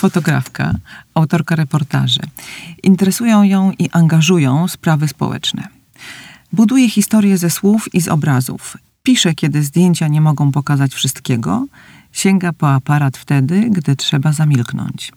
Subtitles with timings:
[0.00, 0.74] fotografka,
[1.14, 2.20] autorka reportaży.
[2.82, 5.68] Interesują ją i angażują sprawy społeczne.
[6.52, 8.76] Buduje historię ze słów i z obrazów.
[9.02, 11.66] Pisze, kiedy zdjęcia nie mogą pokazać wszystkiego.
[12.12, 15.12] Sięga po aparat wtedy, gdy trzeba zamilknąć.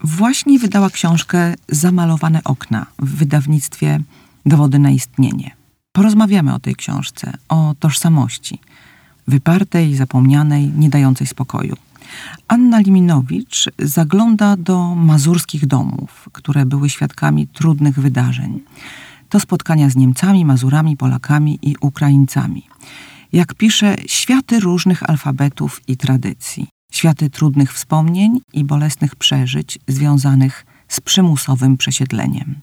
[0.00, 4.00] Właśnie wydała książkę Zamalowane okna w wydawnictwie
[4.46, 5.50] Dowody na istnienie.
[5.92, 8.58] Porozmawiamy o tej książce, o tożsamości,
[9.28, 11.76] wypartej, zapomnianej, nie dającej spokoju.
[12.48, 18.60] Anna Liminowicz zagląda do mazurskich domów, które były świadkami trudnych wydarzeń.
[19.34, 22.62] To spotkania z Niemcami, Mazurami, Polakami i Ukraińcami.
[23.32, 31.00] Jak pisze, światy różnych alfabetów i tradycji, światy trudnych wspomnień i bolesnych przeżyć związanych z
[31.00, 32.54] przymusowym przesiedleniem.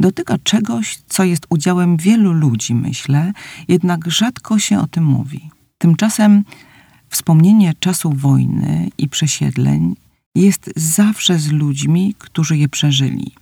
[0.00, 3.32] Dotyka czegoś, co jest udziałem wielu ludzi, myślę,
[3.68, 5.50] jednak rzadko się o tym mówi.
[5.78, 6.44] Tymczasem
[7.08, 9.96] wspomnienie czasu wojny i przesiedleń
[10.34, 13.32] jest zawsze z ludźmi, którzy je przeżyli.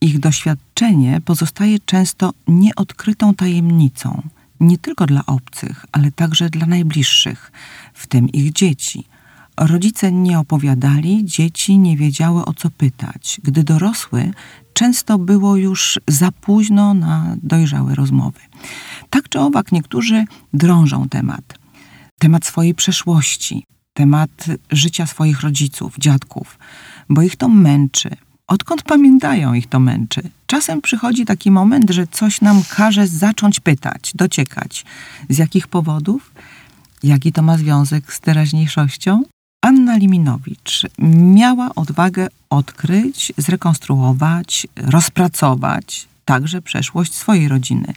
[0.00, 4.22] Ich doświadczenie pozostaje często nieodkrytą tajemnicą,
[4.60, 7.52] nie tylko dla obcych, ale także dla najbliższych,
[7.94, 9.04] w tym ich dzieci.
[9.56, 13.40] Rodzice nie opowiadali, dzieci nie wiedziały o co pytać.
[13.44, 14.30] Gdy dorosły,
[14.72, 18.40] często było już za późno na dojrzałe rozmowy.
[19.10, 21.58] Tak czy owak, niektórzy drążą temat.
[22.18, 26.58] Temat swojej przeszłości, temat życia swoich rodziców, dziadków,
[27.08, 28.10] bo ich to męczy.
[28.48, 30.22] Odkąd pamiętają, ich to męczy.
[30.46, 34.84] Czasem przychodzi taki moment, że coś nam każe zacząć pytać, dociekać.
[35.28, 36.32] Z jakich powodów?
[37.02, 39.22] Jaki to ma związek z teraźniejszością?
[39.62, 40.86] Anna Liminowicz
[41.34, 47.94] miała odwagę odkryć, zrekonstruować, rozpracować także przeszłość swojej rodziny.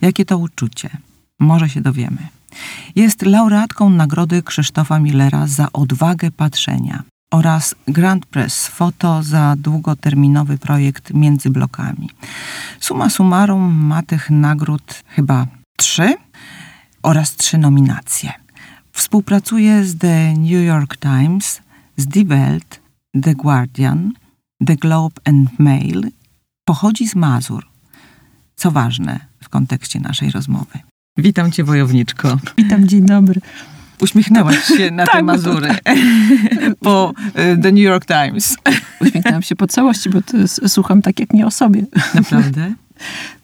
[0.00, 0.90] Jakie to uczucie?
[1.38, 2.28] Może się dowiemy.
[2.96, 11.14] Jest laureatką Nagrody Krzysztofa Millera za odwagę patrzenia oraz Grand Press Foto za długoterminowy projekt
[11.14, 12.10] Między blokami.
[12.80, 16.14] Suma summarum ma tych nagród chyba trzy
[17.02, 18.32] oraz trzy nominacje.
[18.92, 21.60] Współpracuje z The New York Times,
[21.96, 22.80] z Die Welt,
[23.22, 24.12] The Guardian,
[24.66, 26.10] The Globe and Mail.
[26.64, 27.66] Pochodzi z Mazur,
[28.56, 30.78] co ważne w kontekście naszej rozmowy.
[31.16, 32.38] Witam cię, wojowniczko.
[32.58, 33.40] Witam, dzień dobry.
[34.02, 35.68] Uśmiechnęłaś się na te Mazury
[36.80, 37.14] po
[37.54, 38.56] y, The New York Times.
[39.00, 40.20] Uśmiechnęłam się po całości, bo
[40.68, 41.84] słucham tak jak nie o sobie.
[42.14, 42.74] Naprawdę?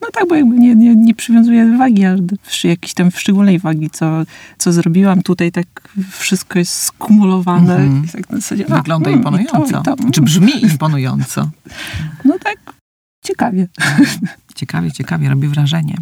[0.01, 3.89] No tak, bo jakby nie, nie, nie przywiązuję wagi, aż do jakiejś tam szczególnej wagi,
[3.89, 4.23] co,
[4.57, 5.21] co zrobiłam.
[5.21, 5.67] Tutaj tak
[6.11, 7.75] wszystko jest skumulowane.
[7.75, 8.05] Mhm.
[8.05, 9.81] I tak zasadzie, a, Wygląda mm, imponująco.
[9.81, 11.49] to, to, Czy brzmi imponująco?
[12.25, 12.73] No tak,
[13.29, 13.67] ciekawie.
[14.55, 15.97] Ciekawie, ciekawie, robi wrażenie.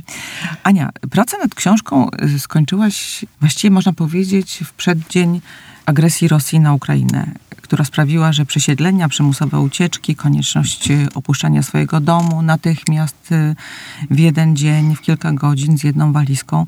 [0.63, 5.41] Ania, pracę nad książką y, skończyłaś, właściwie można powiedzieć, w przeddzień
[5.85, 12.41] agresji Rosji na Ukrainę, która sprawiła, że przesiedlenia, przymusowe ucieczki, konieczność y, opuszczania swojego domu
[12.41, 13.55] natychmiast y,
[14.11, 16.65] w jeden dzień, w kilka godzin z jedną walizką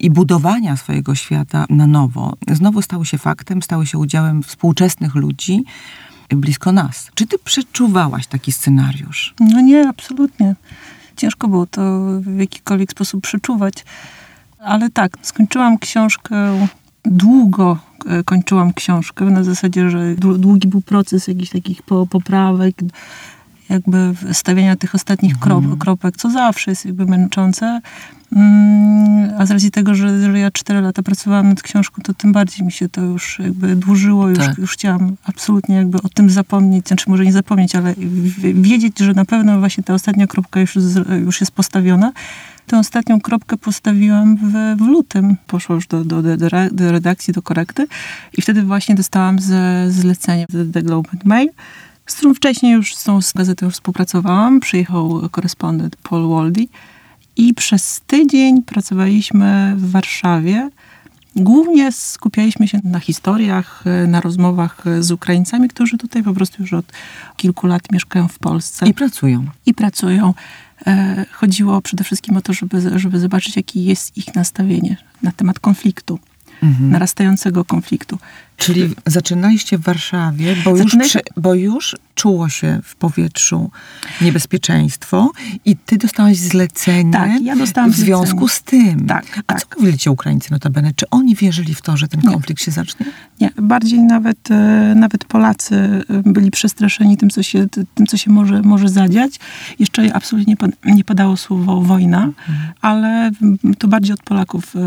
[0.00, 5.64] i budowania swojego świata na nowo znowu stały się faktem, stały się udziałem współczesnych ludzi
[6.28, 7.10] blisko nas.
[7.14, 9.34] Czy ty przeczuwałaś taki scenariusz?
[9.40, 10.54] No nie, absolutnie.
[11.16, 13.74] Ciężko było to w jakikolwiek sposób przeczuwać.
[14.58, 16.66] Ale tak, skończyłam książkę
[17.04, 22.74] długo e, kończyłam książkę na zasadzie, że dłu- długi był proces jakichś takich po, poprawek,
[23.68, 27.80] jakby stawiania tych ostatnich krop, kropek, co zawsze jest jakby męczące.
[28.32, 32.32] Mm, A z racji tego, że, że ja cztery lata pracowałam nad książką, to tym
[32.32, 34.28] bardziej mi się to już jakby dłużyło.
[34.28, 34.58] Już, Tak.
[34.58, 37.94] już chciałam absolutnie jakby o tym zapomnieć, znaczy może nie zapomnieć, ale
[38.54, 42.12] wiedzieć, że na pewno właśnie ta ostatnia kropka już, z- już jest postawiona.
[42.66, 45.36] Tę ostatnią kropkę postawiłam w, w lutym.
[45.46, 47.86] Poszło już do, do, do, do re- do redakcji, do korekty
[48.38, 51.48] i wtedy właśnie dostałam ze, zlecenie The Globe and Mail,
[52.06, 54.60] z którą wcześniej już z tą gazetą współpracowałam.
[54.60, 56.66] Przyjechał korespondent Paul Waldy
[57.36, 60.70] i przez tydzień pracowaliśmy w Warszawie.
[61.36, 66.92] Głównie skupialiśmy się na historiach, na rozmowach z Ukraińcami, którzy tutaj po prostu już od
[67.36, 69.44] kilku lat mieszkają w Polsce I pracują.
[69.66, 70.34] i pracują.
[70.86, 75.58] E, Chodziło przede wszystkim o to, żeby, żeby zobaczyć, jakie jest ich nastawienie na temat
[75.60, 76.18] konfliktu,
[76.62, 76.90] Mhm.
[76.90, 78.18] narastającego konfliktu.
[78.56, 83.70] Czyli zaczynaliście w Warszawie, bo już, prze, bo już czuło się w powietrzu
[84.20, 85.30] niebezpieczeństwo
[85.64, 88.92] i ty dostałaś zlecenie Tak, ja dostałam w związku zlecenie.
[88.92, 89.06] z tym.
[89.06, 89.60] Tak, A tak.
[89.60, 90.92] co mówili ci Ukraińcy notabene?
[90.96, 93.06] Czy oni wierzyli w to, że ten konflikt się zacznie?
[93.40, 96.02] Nie, bardziej nawet, e, nawet Polacy e,
[96.32, 99.32] byli przestraszeni tym, co się, ty- tym, co się może, może zadziać.
[99.78, 102.30] Jeszcze absolutnie nie, pad- nie padało słowo wojna,
[102.80, 103.08] ale
[103.42, 104.80] mm, to bardziej od Polaków e,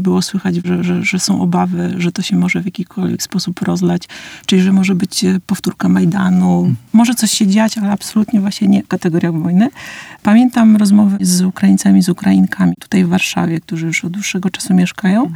[0.00, 4.02] było słychać, że, że, że są obawy, że to się może w jakikolwiek sposób rozlać,
[4.46, 6.74] czyli że może być e, powtórka Majdanu.
[6.92, 9.68] Może coś się dziać, ale absolutnie właśnie nie w kategoriach wojny.
[10.22, 15.30] Pamiętam rozmowy z Ukraińcami, z Ukrainkami tutaj w Warszawie, którzy już od dłuższego czasu mieszkają.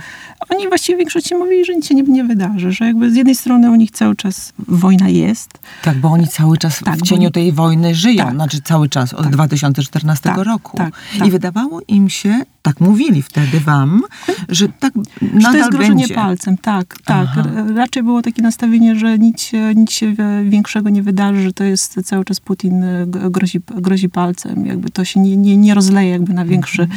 [0.49, 3.35] Oni właściwie w większości mówili, że nic się nie, nie wydarzy, że jakby z jednej
[3.35, 5.51] strony u nich cały czas wojna jest,
[5.83, 8.35] Tak, bo oni cały czas Tak, w cieniu oni- tej wojny żyją, Tak.
[8.35, 9.33] znaczy cały czas od Tak.
[9.33, 10.77] 2014 Tak, roku.
[10.77, 11.29] tak, tak.
[11.29, 14.03] I wydawało im się, tak mówili wtedy wam,
[14.49, 16.15] że tak że nadal to jest grożenie będzie.
[16.15, 17.29] palcem, tak, tak.
[17.31, 17.45] Aha.
[17.57, 21.53] R- Raczej było takie nastawienie, że nic się, nic się e, większego nie wydarzy, że
[21.53, 25.75] to jest cały czas Putin e, grozi, grozi palcem, jakby to się nie, nie, nie
[25.75, 26.89] rozleje jakby na większy,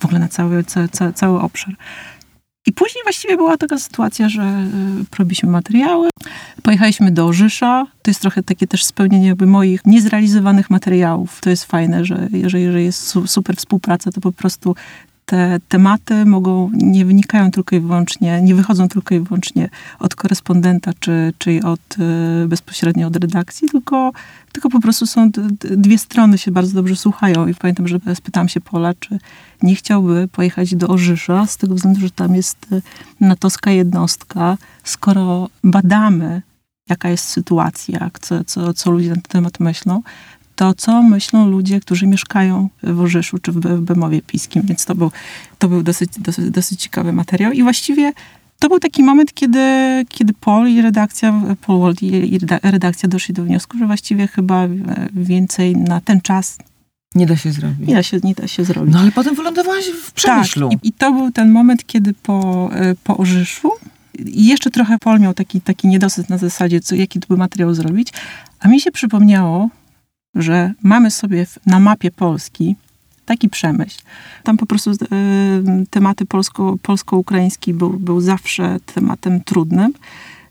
[0.00, 1.74] w ogóle na cały, ca, ca, cały obszar.
[2.66, 4.42] I później właściwie była taka sytuacja, że
[5.12, 6.10] y, robiliśmy materiały,
[6.62, 7.86] pojechaliśmy do Orzysza.
[8.02, 11.40] To jest trochę takie też spełnienie jakby moich niezrealizowanych materiałów.
[11.40, 14.76] To jest fajne, że jeżeli, jeżeli jest su, super współpraca, to po prostu
[15.34, 20.92] te tematy mogą, nie wynikają tylko i wyłącznie, nie wychodzą tylko i wyłącznie od korespondenta,
[21.00, 21.80] czy, czy od,
[22.44, 24.12] y, bezpośrednio od redakcji, tylko,
[24.52, 27.46] tylko po prostu są dwie strony się bardzo dobrze słuchają.
[27.46, 29.18] I pamiętam, że spytałam się Pola, czy
[29.62, 32.82] nie chciałby pojechać do Orzysza, z tego względu, że tam jest y,
[33.20, 36.42] natowska jednostka, skoro badamy,
[36.88, 40.02] jaka jest sytuacja, co, co, co ludzie na ten temat myślą,
[40.56, 44.62] to co myślą ludzie, którzy mieszkają w Orzeszu czy w Be- w Bemowie Piskim.
[44.62, 45.10] Więc to był,
[45.58, 47.52] to był dosyć, dosyć, dosyć ciekawy materiał.
[47.52, 48.12] I właściwie
[48.58, 49.60] to był taki moment, kiedy,
[50.08, 54.26] kiedy Paul i redakcja, Paul Wald i, i reda- redakcja doszli do wniosku, że właściwie
[54.26, 54.68] chyba e,
[55.12, 56.58] więcej na ten czas
[57.14, 57.88] Nie da się zrobić.
[57.88, 58.94] nie da się, nie da się zrobić.
[58.94, 60.68] No ale potem wylądowałaś w Przemyślu.
[60.70, 63.70] Tak, i, i to był ten moment, kiedy po, e, po Orzyszu
[64.24, 67.74] i jeszcze trochę Paul miał taki, taki niedosyt na zasadzie, co, jaki tu by materiał
[67.74, 68.08] zrobić,
[68.60, 69.68] a mi się przypomniało,
[70.34, 72.76] że mamy sobie na mapie Polski
[73.26, 74.02] taki przemyśl.
[74.42, 74.94] Tam po prostu e,
[75.90, 79.92] tematy polsko, polsko-ukraiński był, był zawsze tematem trudnym.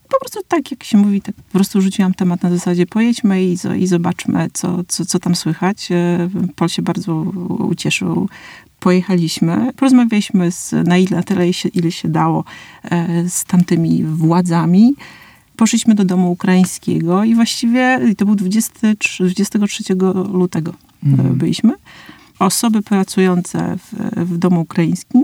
[0.09, 3.57] Po prostu tak, jak się mówi, tak po prostu rzuciłam temat na zasadzie pojedźmy i,
[3.77, 5.91] i zobaczmy, co, co, co tam słychać.
[5.91, 7.15] E, Pol się bardzo
[7.59, 8.29] ucieszył.
[8.79, 12.43] Pojechaliśmy, porozmawialiśmy z, na ile, tyle, się, ile się dało
[12.83, 14.95] e, z tamtymi władzami.
[15.63, 19.83] Poszliśmy do domu ukraińskiego i właściwie to był 23, 23
[20.33, 21.35] lutego e, Mhm.
[21.35, 21.73] byliśmy.
[22.39, 25.23] Osoby pracujące w, w domu ukraińskim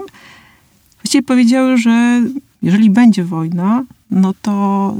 [1.01, 2.21] właściwie powiedziały, że
[2.61, 4.95] jeżeli będzie wojna, no to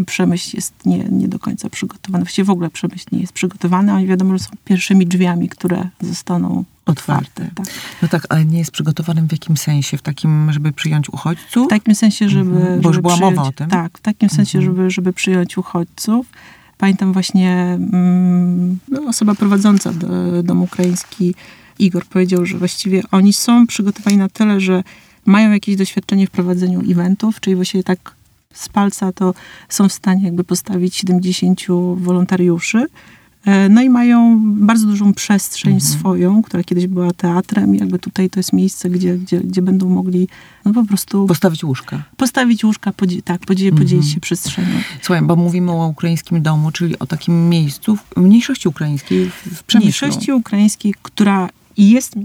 [0.00, 2.24] e, przemyśl jest nie, nie do końca przygotowany.
[2.24, 6.64] Właściwie w ogóle przemyśl nie jest przygotowany, a wiadomo, że są pierwszymi drzwiami, które zostaną
[6.86, 7.50] otwarte.
[7.54, 7.66] Tak.
[8.02, 9.96] No tak, ale nie jest przygotowanym w jakim sensie?
[9.96, 11.66] W takim, żeby przyjąć uchodźców?
[11.66, 12.56] W takim sensie, żeby.
[12.56, 13.70] Mhm, bo już była przyjąć, mowa o tym.
[13.70, 14.76] Tak, w takim sensie, Mhm.
[14.76, 16.26] żeby, żeby przyjąć uchodźców.
[16.78, 21.34] Pamiętam właśnie mm, no, osoba prowadząca do, dom ukraiński,
[21.78, 24.82] Igor, powiedział, że właściwie oni są przygotowani na tyle, że
[25.26, 28.14] mają jakieś doświadczenie w prowadzeniu eventów, czyli właściwie tak
[28.54, 29.34] z palca to
[29.68, 31.60] są w stanie jakby postawić 70
[31.96, 32.86] wolontariuszy.
[33.46, 35.92] E, No i mają bardzo dużą przestrzeń Mhm.
[35.92, 39.88] swoją, która kiedyś była teatrem i jakby tutaj to jest miejsce, gdzie, gdzie, gdzie będą
[39.88, 40.28] mogli
[40.64, 42.02] no po prostu Postawić łóżka.
[42.16, 43.86] postawić łóżka, podzi- tak, podzielić, Mhm.
[43.88, 44.68] podzielić się przestrzenią.
[45.02, 49.62] Słuchaj, bo mówimy o ukraińskim domu, czyli o takim miejscu w mniejszości ukraińskiej w- w
[49.62, 50.06] Przemyślu.
[50.06, 52.20] Mniejszości ukraińskiej, która jest e,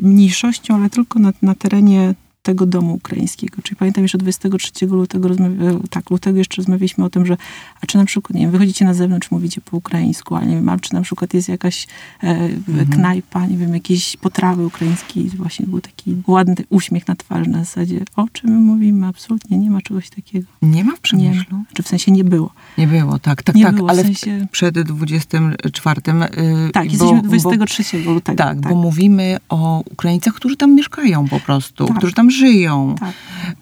[0.00, 3.62] mniejszością, ale tylko na, na terenie tego domu ukraińskiego.
[3.62, 7.36] Czyli pamiętam jeszcze 23 lutego, rozmawia- tak, lutego jeszcze rozmawialiśmy o tym, że
[7.80, 10.68] a czy na przykład, nie wiem, wychodzicie na zewnątrz, mówicie po ukraińsku, a nie wiem,
[10.68, 11.86] a czy na przykład jest jakaś
[12.22, 12.48] e,
[12.90, 17.58] knajpa, nie wiem, jakieś potrawy ukraińskie i właśnie był taki ładny uśmiech na twarzy na
[17.58, 20.46] zasadzie, o czym my mówimy, absolutnie nie ma czegoś takiego.
[20.62, 21.58] Nie ma w Nie, Przemyślu?
[21.74, 22.50] czy w sensie nie było.
[22.78, 26.00] Nie było, tak, tak, Nie tak, było, ale w- sensie- przed 24.
[26.06, 28.38] Yy, Tak, bo- jesteśmy bo- 23 lutego.
[28.38, 31.96] Tak, bo mówimy o Ukraińcach, którzy tam mieszkają po prostu, Tak.
[31.98, 32.94] którzy tam żyją.
[33.00, 33.12] Tak.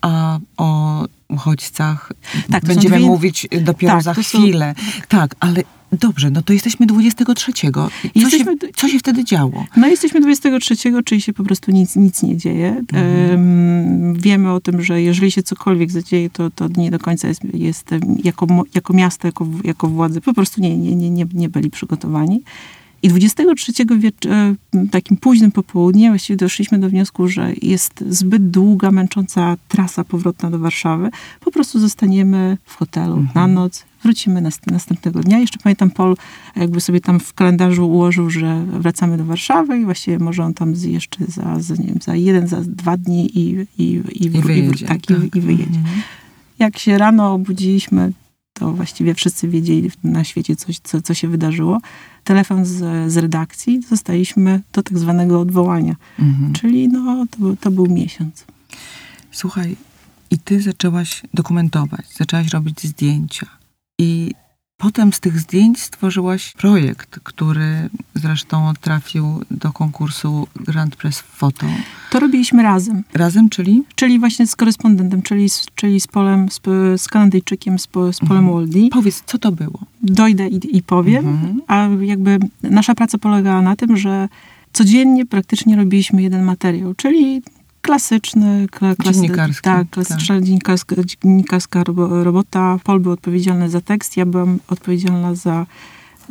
[0.02, 2.12] A o uchodźcach
[2.50, 4.74] Tak, będziemy dwie- mówić dopiero Tak, za to są- chwilę.
[5.08, 5.62] Tak, ale
[5.92, 7.52] dobrze, no to jesteśmy 23.
[7.52, 9.64] Co, Jesteśmy- się, co się wtedy działo?
[9.76, 12.82] No jesteśmy 23, czyli się po prostu nic, nic nie dzieje.
[12.92, 17.40] Em, wiemy o tym, że jeżeli się cokolwiek zadzieje, to, to nie do końca jest,
[17.54, 17.90] jest
[18.24, 22.42] jako, jako miasto, jako, jako władze, po prostu nie, nie, nie, nie, nie byli przygotowani.
[23.02, 24.54] I 23 wiecz- e,
[24.90, 30.58] takim późnym popołudniem właściwie doszliśmy do wniosku, że jest zbyt długa, męcząca trasa powrotna do
[30.58, 31.10] Warszawy.
[31.40, 35.38] Po prostu zostaniemy w hotelu na noc, wrócimy nast- następnego dnia.
[35.38, 36.16] Jeszcze pamiętam, Paul
[36.56, 40.74] jakby sobie tam w kalendarzu ułożył, że wracamy do Warszawy i właściwie może on tam
[40.84, 44.86] jeszcze za, za, nie wiem, za jeden, za dwa dni i, i, i, I wyjedzie.
[44.86, 45.64] tak, i, i wyjedzie.
[45.78, 46.02] Mhm.
[46.58, 48.12] Jak się rano obudziliśmy,
[48.60, 51.80] to właściwie wszyscy wiedzieli na świecie, coś, co, co się wydarzyło.
[52.24, 55.96] Telefon z, z redakcji, zostaliśmy do tak zwanego odwołania.
[56.18, 56.52] Mhm.
[56.52, 58.44] Czyli no, to, to był miesiąc.
[59.30, 59.76] Słuchaj,
[60.30, 63.46] i ty zaczęłaś dokumentować, zaczęłaś robić zdjęcia.
[63.98, 64.34] I
[64.80, 71.66] potem z tych zdjęć stworzyłaś projekt, który zresztą trafił do konkursu Grand Press Photo.
[72.10, 73.02] To robiliśmy razem.
[73.14, 73.82] Razem, czyli?
[73.94, 76.60] Czyli właśnie z korespondentem, czyli z, czyli z Polem, z,
[77.02, 78.88] z Kanadyjczykiem, z, po- z Polem Waldy.
[78.92, 79.80] Powiedz, co to było?
[80.02, 81.28] Dojdę i, i powiem.
[81.28, 81.60] Mhm.
[81.66, 84.28] A jakby nasza praca polegała na tym, że
[84.72, 87.42] codziennie praktycznie robiliśmy jeden materiał, czyli
[87.94, 92.78] klasyczny, kla, klasy- Dziennikarski, Tak, klasyczna dziennikarska, dziennikarska robo- robota.
[92.84, 95.66] Paul był odpowiedzialny za tekst, ja byłam odpowiedzialna za,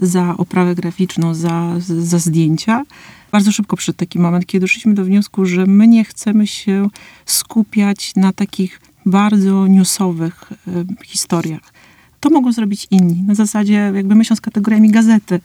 [0.01, 2.83] za oprawę graficzną, za, za zdjęcia.
[3.31, 6.87] Bardzo szybko przyszedł taki moment, kiedy doszliśmy do wniosku, że my nie chcemy się
[7.25, 11.73] skupiać na takich bardzo newsowych e, historiach.
[12.19, 13.23] To mogą zrobić inni.
[13.23, 15.39] Na zasadzie, jakby myśląc kategoriami gazety,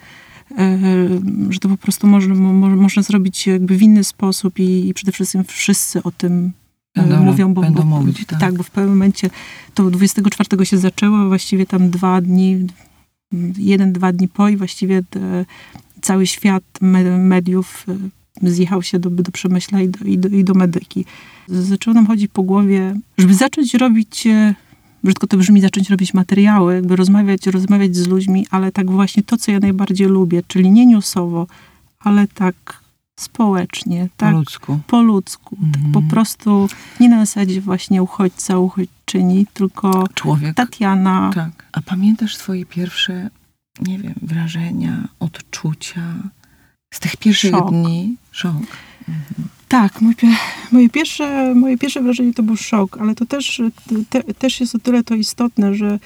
[1.50, 5.12] że to po prostu można, mo, można zrobić jakby w inny sposób i, i przede
[5.12, 6.52] wszystkim wszyscy o tym
[6.94, 8.56] e, Będą- mówią, bo, będą bo, mówić, tak.
[8.56, 9.30] bo w pewnym momencie
[9.74, 12.66] to 24 się zaczęło, właściwie tam dwa dni,
[13.58, 15.44] jeden, dwa dni po i właściwie te,
[16.00, 17.86] cały świat me, mediów
[18.42, 21.04] e, zjechał się do, do Przemyśla i do, i, do, i do Medyki.
[21.48, 24.54] Zaczęło nam chodzić po głowie, żeby zacząć robić, e,
[25.04, 29.36] brzydko to brzmi, zacząć robić materiały, jakby rozmawiać, rozmawiać z ludźmi, ale tak właśnie to,
[29.36, 31.46] co ja najbardziej lubię, czyli nie newsowo,
[32.00, 32.84] ale tak
[33.20, 34.78] społecznie, Po tak ludzku.
[34.86, 35.56] po ludzku.
[35.56, 35.92] Tak Mhm.
[35.92, 36.68] po prostu
[37.00, 40.54] nie na zasadzie właśnie uchodźca, uchodźczyni, tylko Człowiek.
[40.56, 41.30] Tatiana.
[41.34, 41.64] Tak.
[41.72, 43.30] A pamiętasz swoje pierwsze,
[43.82, 46.02] nie wiem, wrażenia, odczucia
[46.94, 47.70] z tych pierwszych Szok.
[47.70, 48.16] dni?
[48.30, 48.54] Szok.
[49.74, 50.36] Tak, moje, pie-
[50.72, 53.62] moje, pierwsze, moje pierwsze wrażenie to był szok, ale to też,
[54.10, 55.98] te, też jest o tyle to istotne, że,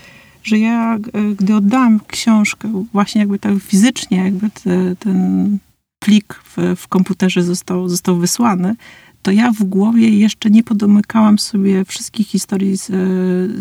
[0.43, 0.99] że ja, e,
[1.39, 5.59] gdy oddałam książkę, właśnie jakby tak fizycznie, jakby te, ten
[5.99, 8.77] plik w, w komputerze został, został wysłany,
[9.23, 12.91] to ja w głowie jeszcze nie podomykałam sobie wszystkich historii z,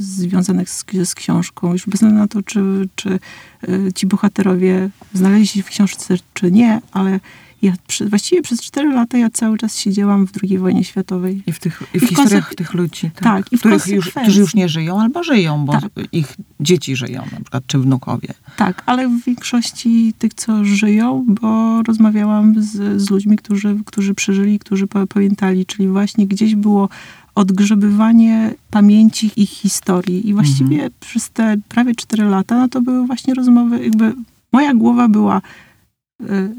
[0.03, 1.71] związanych z, z książką.
[1.71, 3.19] Już bez względu na to, czy, czy
[3.63, 7.19] e, ci bohaterowie znaleźli się w książce, czy nie, ale
[7.61, 11.43] ja przy, właściwie przez cztery lata ja cały czas siedziałam w II wojnie światowej.
[11.47, 13.87] I w, tych, i w, I w historiach tych ludzi, tak, tak, i w których
[13.87, 15.91] już, którzy już nie żyją albo żyją, bo Tak.
[16.11, 18.27] ich dzieci żyją na przykład, czy wnukowie.
[18.57, 24.59] Tak, ale w większości tych, co żyją, bo rozmawiałam z, z ludźmi, którzy, którzy przeżyli,
[24.59, 26.89] którzy pa- pamiętali, czyli właśnie gdzieś było
[27.35, 30.29] odgrzebywanie pamięci ich historii.
[30.29, 34.13] I właściwie przez te prawie cztery lata, no to były właśnie rozmowy, jakby
[34.51, 35.41] moja głowa była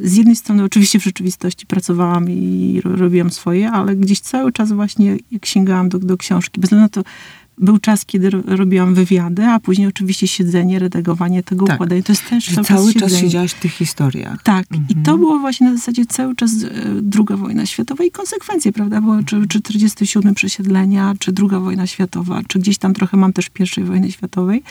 [0.03, 4.73] z jednej strony oczywiście w rzeczywistości pracowałam i ro- robiłam swoje, ale gdzieś cały czas
[4.73, 6.61] właśnie sięgałam do, do książki.
[6.61, 7.03] Bez względu na to,
[7.59, 11.77] był czas, kiedy ro- robiłam wywiady, a później oczywiście siedzenie, redagowanie tego Tak.
[11.77, 12.03] układanie.
[12.03, 13.21] To jest też cały, cały czas siedzenie.
[13.23, 14.43] siedziałaś w tych historiach.
[14.43, 15.03] Tak, i Mhm.
[15.03, 16.69] to było właśnie na zasadzie cały czas e,
[17.03, 19.01] druga wojna światowa i konsekwencje, prawda?
[19.01, 23.49] Bo czy, czy 47 przesiedlenia, czy druga wojna światowa, czy gdzieś tam trochę mam też
[23.49, 24.63] pierwszej wojny światowej,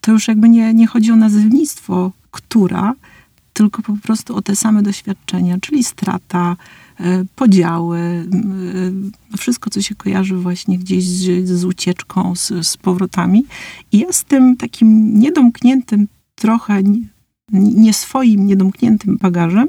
[0.00, 2.94] to już jakby nie, nie chodzi o nazewnictwo, która,
[3.52, 6.56] tylko po prostu o te same doświadczenia, czyli strata,
[7.00, 7.98] e, podziały,
[9.32, 13.44] e, wszystko, co się kojarzy właśnie gdzieś z, z ucieczką, z, z powrotami.
[13.92, 16.82] I ja z tym takim niedomkniętym trochę,
[17.52, 19.68] nie swoim, niedomkniętym bagażem,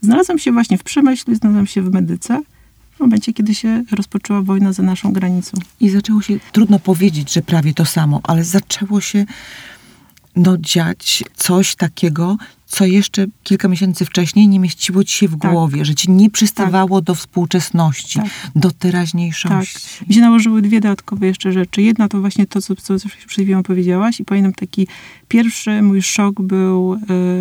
[0.00, 2.40] znalazłam się właśnie w Przemyślu, znalazłam się w Medyce,
[2.96, 5.58] w momencie, kiedy się rozpoczęła wojna za naszą granicą.
[5.80, 9.26] I zaczęło się, trudno powiedzieć, że prawie to samo, ale zaczęło się
[10.36, 15.50] no, dziać coś takiego, co jeszcze kilka miesięcy wcześniej nie mieściło ci się w Tak.
[15.50, 18.28] głowie, że ci nie przystawało do współczesności, Tak.
[18.56, 20.04] do teraźniejszości.
[20.08, 21.82] Mi się nałożyły dwie dodatkowe jeszcze rzeczy.
[21.82, 24.86] Jedna to właśnie to, co, co przed chwilą powiedziałaś i pamiętam taki
[25.28, 26.94] pierwszy mój szok był,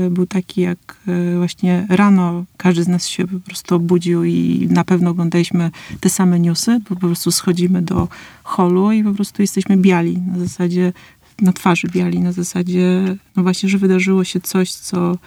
[0.06, 4.68] e, był taki, jak e, właśnie rano każdy z nas się po prostu obudził i
[4.72, 8.08] na pewno oglądaliśmy te same newsy, bo po prostu schodzimy do
[8.44, 10.22] holu i po prostu jesteśmy biali.
[10.22, 10.94] Na zasadzie,
[11.42, 15.18] na twarzy biali, na zasadzie, no właśnie, że wydarzyło się coś, co,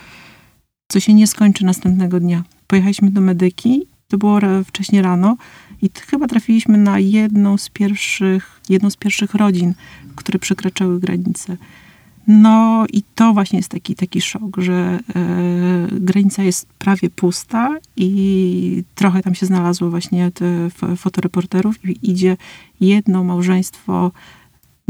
[0.88, 2.45] co się nie skończy następnego dnia.
[2.67, 5.37] Pojechaliśmy do medyki, to było wcześniej rano
[5.83, 9.75] i chyba trafiliśmy na jedną z pierwszych, jedną z pierwszych rodzin,
[10.17, 11.57] które przekraczały granicę.
[12.26, 15.00] No i to właśnie jest taki, taki szok, że e,
[15.93, 20.31] granica jest prawie pusta i trochę tam się znalazło właśnie
[20.97, 22.37] fotoreporterów i idzie
[22.81, 24.12] jedno małżeństwo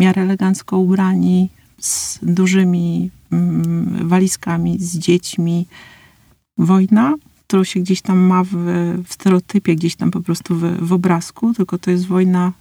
[0.01, 5.67] miarę elegancko ubrani, z dużymi mm, walizkami, z dziećmi.
[6.59, 7.15] Wojna,
[7.47, 8.51] którą się gdzieś tam ma w,
[9.07, 12.53] w stereotypie, gdzieś tam po prostu w, w obrazku, tylko to jest wojna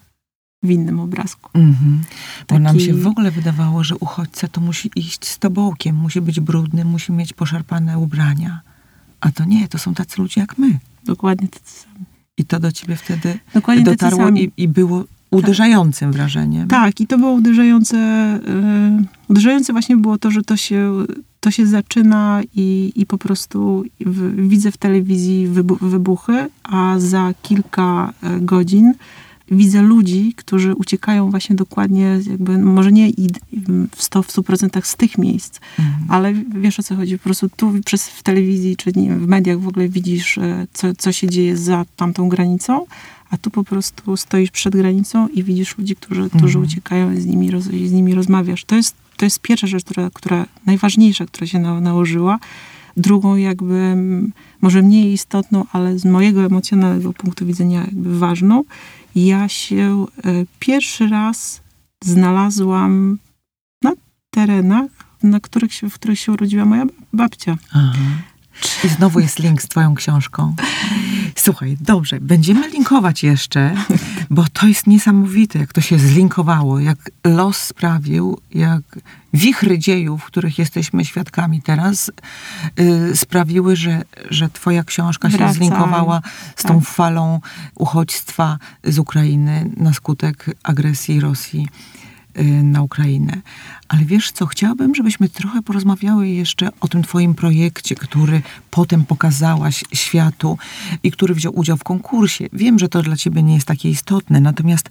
[0.64, 1.50] w innym obrazku.
[1.54, 2.02] Mhm.
[2.48, 6.22] Bo nam Taki- się w ogóle wydawało, że uchodźca to musi iść z tobołkiem, musi
[6.22, 8.62] być brudny, musi mieć poszarpane ubrania.
[9.22, 10.80] A to nie, to są tacy ludzie jak my.
[11.06, 12.06] Dokładnie tacy sami.
[12.38, 16.68] I to do ciebie wtedy Dokładnie dotarło i, i było uderzającym wrażeniem.
[16.68, 17.98] Tak, i to było uderzające.
[18.98, 21.06] Yy, uderzające właśnie było to, że to się,
[21.40, 27.34] to się zaczyna i, i po prostu w, widzę w telewizji wybu wybuchy, a za
[27.42, 28.94] kilka e, godzin
[29.52, 33.10] widzę ludzi, którzy uciekają właśnie dokładnie, jakby, może nie
[33.96, 36.06] w 100%, w 100% z tych miejsc, Mhm.
[36.10, 37.18] ale wiesz o co chodzi.
[37.18, 40.88] Po prostu tu przez, w telewizji czy wiem, w mediach w ogóle widzisz, e, co,
[40.98, 42.86] co się dzieje za tamtą granicą,
[43.30, 46.66] a tu po prostu stoisz przed granicą i widzisz ludzi, którzy, którzy Mhm.
[46.66, 48.66] uciekają i z nimi, roz, z nimi rozmawiasz.
[48.66, 52.40] To jest, to jest pierwsza rzecz, która, która najważniejsza, która się na, nałożyła.
[53.00, 53.96] Drugą jakby,
[54.62, 58.64] może mniej istotną, ale z mojego emocjonalnego punktu widzenia jakby ważną,
[59.16, 61.62] ja się e, pierwszy raz
[62.04, 63.18] znalazłam
[63.84, 63.92] na
[64.30, 64.92] terenach,
[65.24, 67.58] na których się, w których się urodziła moja babcia.
[67.72, 67.94] Aha.
[68.84, 70.56] I znowu jest link z twoją książką.
[71.36, 73.76] Słuchaj, dobrze, będziemy linkować jeszcze,
[74.30, 78.82] bo to jest niesamowite, jak to się zlinkowało, jak los sprawił, jak
[79.34, 82.12] wichry dziejów, których jesteśmy świadkami teraz,
[82.80, 85.54] y, sprawiły, że, że twoja książka się Wraca.
[85.54, 86.22] zlinkowała
[86.56, 86.90] z tą Tak.
[86.90, 87.40] falą
[87.76, 91.68] uchodźstwa z Ukrainy na skutek agresji Rosji
[92.64, 93.42] na Ukrainę.
[93.88, 98.42] Ale wiesz co, chciałabym, żebyśmy trochę porozmawiały jeszcze o tym twoim projekcie, który
[98.72, 100.58] potem pokazałaś światu
[101.04, 102.48] i który wziął udział w konkursie.
[102.54, 104.90] Wiem, że to dla ciebie nie jest takie istotne, natomiast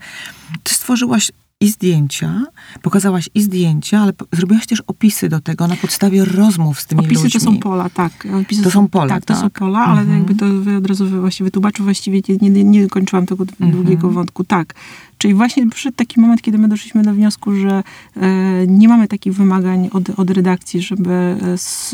[0.62, 2.42] ty stworzyłaś i zdjęcia,
[2.82, 7.22] pokazałaś i zdjęcia, ale zrobiłaś też opisy do tego na podstawie rozmów z tymi Opisy
[7.22, 7.40] ludźmi.
[7.40, 8.12] to są pola, tak.
[8.42, 9.52] Opisy To są pola, Tak, to są tak.
[9.58, 10.18] pola, ale Mhm.
[10.18, 10.46] jakby to
[10.78, 13.70] od razu właściwie wytłumaczył, właściwie nie, nie, nie kończyłam tego Mhm.
[13.70, 14.44] długiego wątku.
[14.44, 14.74] Tak.
[15.18, 17.82] Czyli właśnie przyszedł taki moment, kiedy my doszliśmy do wniosku, że
[18.16, 21.36] e, nie mamy takich wymagań od, od redakcji, żeby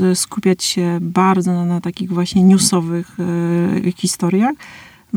[0.00, 3.16] e, skupiać się bardzo na, na takich właśnie newsowych
[3.86, 4.52] e, historiach.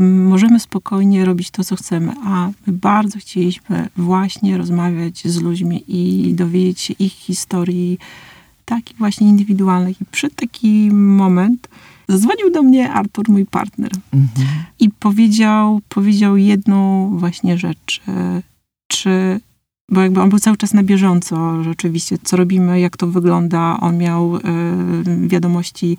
[0.06, 6.34] Możemy spokojnie robić to, co chcemy, a my bardzo chcieliśmy właśnie rozmawiać z ludźmi i
[6.34, 7.98] dowiedzieć się ich historii,
[8.66, 10.02] takich właśnie indywidualnych.
[10.02, 11.68] I przyszedł taki moment,
[12.08, 14.48] zadzwonił do mnie Artur, mój partner, Mhm.
[14.80, 18.02] i powiedział, powiedział jedną właśnie rzecz.
[18.08, 18.42] e,
[18.88, 19.40] Czy,
[19.90, 23.78] bo jakby on był cały czas na bieżąco, rzeczywiście, co robimy, jak to wygląda.
[23.80, 24.40] On miał e,
[25.28, 25.98] wiadomości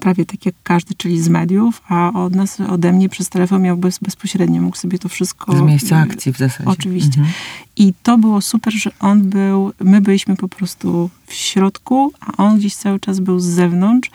[0.00, 3.76] prawie tak jak każdy, czyli z mediów, a od nas, ode mnie przez telefon miał
[3.76, 5.56] bez, bezpośrednio, mógł sobie to wszystko...
[5.56, 6.70] Z miejsca akcji w zasadzie.
[6.70, 7.18] Oczywiście.
[7.18, 7.34] Mhm.
[7.76, 12.58] I to było super, że on był, my byliśmy po prostu w środku, a on
[12.58, 14.10] gdzieś cały czas był z zewnątrz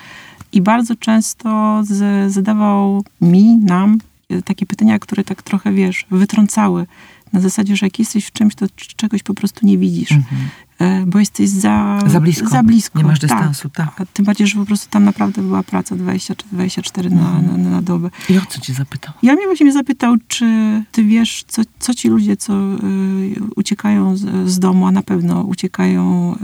[0.52, 3.98] i bardzo często z, zadawał mi, nam
[4.30, 6.86] e, takie pytania, które tak trochę, wiesz, wytrącały.
[7.34, 8.66] Na zasadzie, że jak jesteś w czymś, to
[8.96, 10.42] czegoś po prostu nie widzisz, Mhm.
[10.80, 12.50] e, bo jesteś za, Za blisko.
[12.50, 13.00] Za blisko.
[13.00, 13.30] Nie masz tak.
[13.30, 14.02] dystansu, tak.
[14.02, 17.64] A tym bardziej, że po prostu tam naprawdę była praca 20 czy 24 na, Mhm.
[17.64, 18.10] na, na dobę.
[18.30, 19.14] I o co cię zapytał?
[19.24, 20.46] Ja mnie właśnie zapytał, czy
[20.92, 25.42] ty wiesz, co, co ci ludzie, co y, uciekają z, z domu, a na pewno
[25.42, 26.36] uciekają,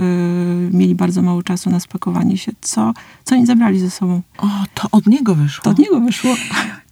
[0.71, 4.21] y, mieli bardzo mało czasu na spakowanie się, co, co oni zabrali ze sobą?
[4.37, 5.63] O, to od niego wyszło.
[5.63, 6.35] To od niego wyszło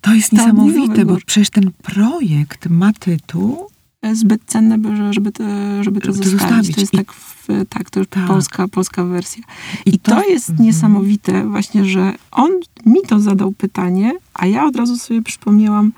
[0.01, 3.67] To jest To niesamowite, bo przecież ten projekt ma tytuł
[4.13, 5.43] zbyt cenne, by- że- żeby to,
[5.81, 6.41] żeby to Żeby zostawić.
[6.41, 6.75] zostawić.
[6.75, 8.27] To jest I- tak, w, tak, to już Tak.
[8.27, 9.43] Polska, polska wersja.
[9.85, 10.65] I I to, to- jest mhm.
[10.67, 12.51] niesamowite właśnie, że on
[12.85, 15.91] mi to zadał pytanie, a ja od razu sobie przypomniałam,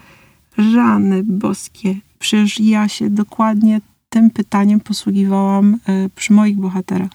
[0.75, 1.95] rany boskie.
[2.19, 7.09] Przecież ja się dokładnie tym pytaniem posługiwałam e, przy moich bohaterach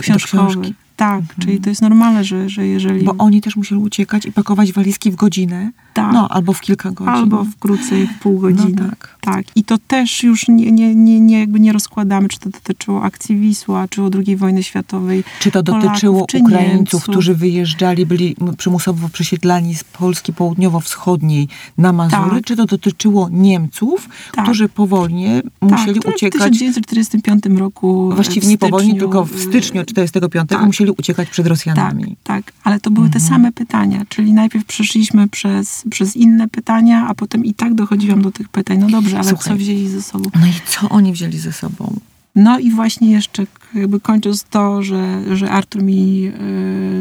[0.00, 0.72] książkowych.
[0.96, 3.04] Tak, czyli to jest normalne, że, że jeżeli...
[3.04, 5.70] Bo oni też musieli uciekać i pakować walizki w godzinę.
[5.94, 7.14] Tak, No, albo w kilka godzin.
[7.14, 8.72] albo w krócej, w pół godziny.
[8.82, 9.14] No tak.
[9.20, 13.02] Tak, i to też już nie, nie, nie, nie, jakby nie rozkładamy, czy to dotyczyło
[13.02, 15.24] akcji Wisła, czy II wojny światowej.
[15.40, 17.02] Czy to Polaków, dotyczyło czy Ukraińców, Niemców.
[17.02, 22.44] którzy wyjeżdżali, byli przymusowo przesiedlani z Polski południowo-wschodniej na Mazury, Tak.
[22.44, 24.44] czy to dotyczyło Niemców, Tak.
[24.44, 28.10] którzy po wojnie musieli tak, uciekać, W 1945 roku.
[28.14, 30.66] właściwie nie po wojnie, styczniu, tylko w styczniu 45 tak.
[30.66, 32.16] musieli uciekać przed Tak, Rosjanami.
[32.22, 33.28] tak, ale to były te Mhm.
[33.34, 38.32] same pytania, czyli najpierw przeszliśmy przez, przez inne pytania, a potem i tak dochodziłam do
[38.32, 38.78] tych pytań.
[38.78, 39.52] No dobrze, ale Słuchaj.
[39.52, 40.30] co wzięli ze sobą?
[40.40, 42.00] No i co oni wzięli ze sobą?
[42.34, 46.30] No i właśnie jeszcze jakby kończąc to, że, że Artur mi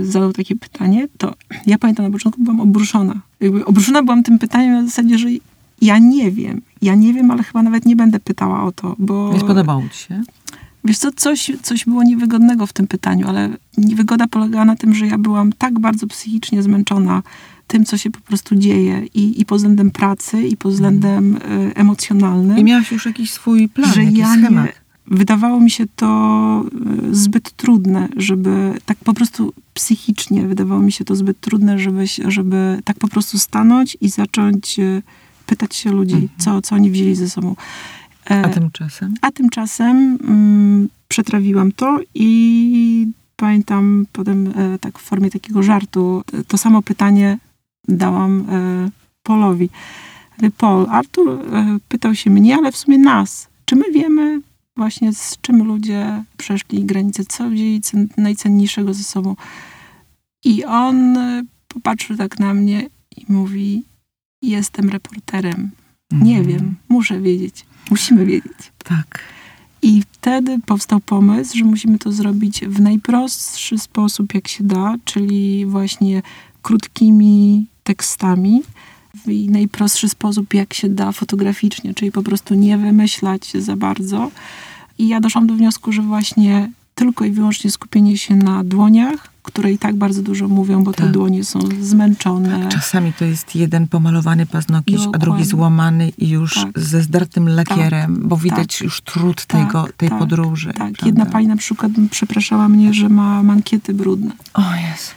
[0.02, 1.34] y, zadał takie pytanie, to
[1.68, 3.14] ja pamiętam na początku byłam obruszona.
[3.40, 5.28] Jakby obruszona byłam tym pytaniem na zasadzie, że
[5.82, 6.62] ja nie wiem.
[6.82, 9.34] Ja nie wiem, ale chyba nawet nie będę pytała o to, bo...
[9.34, 10.24] Nie spodobało ci się?
[10.86, 15.08] Wiesz co, coś, coś było niewygodnego w tym pytaniu, ale niewygoda polegała na tym, że
[15.08, 17.24] ja byłam tak bardzo psychicznie zmęczona
[17.74, 21.40] tym, co się po prostu dzieje i, i pod względem pracy, i pod względem y,
[21.76, 22.58] emocjonalnym.
[22.58, 24.66] I miałaś już jakiś swój plan, że jakiś ja schemat.
[24.66, 24.74] nie,
[25.18, 26.66] wydawało mi się to
[27.12, 32.06] y, zbyt trudne, żeby tak po prostu psychicznie wydawało mi się to zbyt trudne, żeby,
[32.28, 35.02] żeby tak po prostu stanąć i zacząć y,
[35.46, 36.30] pytać się ludzi, Mhm.
[36.38, 37.56] co, co oni wzięli ze sobą.
[38.32, 39.14] E, A tymczasem?
[39.22, 46.58] a tymczasem mm, przetrawiłam to i pamiętam potem e, tak w formie takiego żartu to
[46.58, 47.38] samo pytanie
[47.88, 48.90] dałam e,
[49.24, 49.70] Polowi.
[50.38, 53.48] Mówię, Paul, Artur e, pytał się mnie, ale w sumie nas.
[53.66, 54.42] Czy my wiemy
[54.78, 59.36] właśnie z czym ludzie przeszli granice, co wzięli cen, najcenniejszego ze sobą?
[60.46, 63.84] I on e, popatrzył tak na mnie i mówi,
[64.42, 65.72] jestem reporterem.
[66.12, 66.48] Nie Mhm.
[66.58, 67.66] wiem, muszę wiedzieć.
[67.92, 68.72] Musimy wiedzieć.
[68.84, 69.20] Tak.
[69.82, 75.66] I wtedy powstał pomysł, że musimy to zrobić w najprostszy sposób, jak się da, czyli
[75.66, 76.22] właśnie
[76.62, 78.62] krótkimi tekstami.
[79.26, 84.32] W najprostszy sposób, jak się da fotograficznie, czyli po prostu nie wymyślać za bardzo.
[84.98, 89.72] I ja doszłam do wniosku, że właśnie tylko i wyłącznie skupienie się na dłoniach, które
[89.72, 91.12] i tak bardzo dużo mówią, bo te Tak.
[91.12, 92.70] dłonie są zmęczone.
[92.70, 95.46] Czasami to jest jeden pomalowany paznokieć, a drugi Dokładnie.
[95.46, 96.80] złamany i już Tak.
[96.80, 100.68] ze zdartym lakierem, bo widać już trud Tak, tego, tej tak, podróży.
[100.68, 101.06] Tak, prawda?
[101.06, 104.32] jedna pani na przykład przepraszała mnie, że ma mankiety brudne.
[104.54, 105.16] O jest.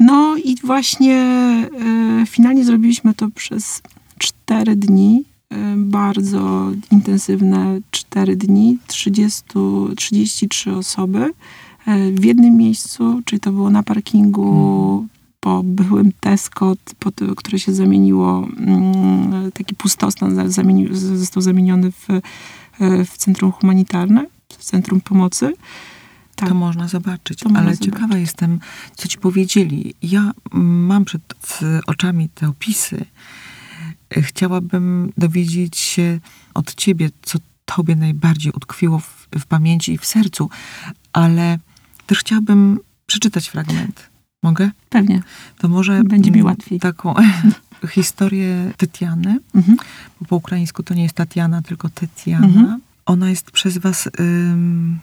[0.00, 3.82] No i właśnie e, finalnie zrobiliśmy to przez
[4.18, 5.24] cztery dni.
[5.50, 9.42] e, Bardzo intensywne cztery dni, 30,
[9.96, 11.32] 33 osoby
[11.86, 15.06] e, w jednym miejscu, czyli to było na parkingu
[15.40, 20.50] po byłym Tesco, po które się zamieniło, mm, taki pustostan
[20.92, 22.06] został zamieniony w,
[23.06, 24.26] w centrum humanitarne,
[24.58, 25.52] w centrum pomocy.
[26.36, 26.48] Tak.
[26.48, 27.94] To można zobaczyć, To można ale zobaczyć.
[27.94, 28.60] ciekawa jestem,
[28.96, 29.94] co ci powiedzieli.
[30.02, 31.22] Ja mam przed
[31.86, 33.04] oczami te opisy.
[34.12, 36.20] Chciałabym dowiedzieć się
[36.54, 40.50] od ciebie, co tobie najbardziej utkwiło w, w pamięci i w sercu,
[41.12, 41.58] ale
[42.06, 44.08] też chciałabym przeczytać fragment.
[44.42, 44.70] Mogę?
[44.90, 45.22] Pewnie.
[45.58, 46.80] To może Będzie mi łatwiej.
[46.80, 47.14] taką
[47.90, 49.76] historię Tetiany, Mhm.
[50.20, 52.46] bo po ukraińsku to nie jest Tatiana, tylko Tetiana.
[52.46, 52.80] Mhm.
[53.06, 54.98] Ona jest przez was ym,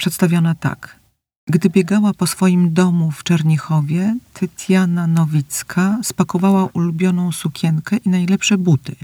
[0.00, 1.00] przedstawiona tak.
[1.46, 8.96] Gdy biegała po swoim domu w Czernichowie, Tetiana Nowicka spakowała ulubioną sukienkę i najlepsze buty.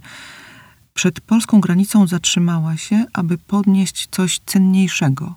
[0.95, 5.35] Przed polską granicą zatrzymała się, aby podnieść coś cenniejszego.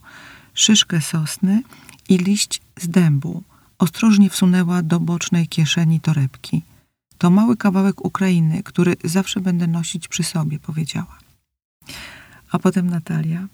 [0.53, 1.63] Szyszkę sosny
[2.09, 3.43] i liść z dębu.
[3.79, 6.61] Ostrożnie wsunęła do bocznej kieszeni torebki.
[7.17, 11.17] To mały kawałek Ukrainy, który zawsze będę nosić przy sobie, powiedziała.
[12.51, 13.47] A potem Natalia.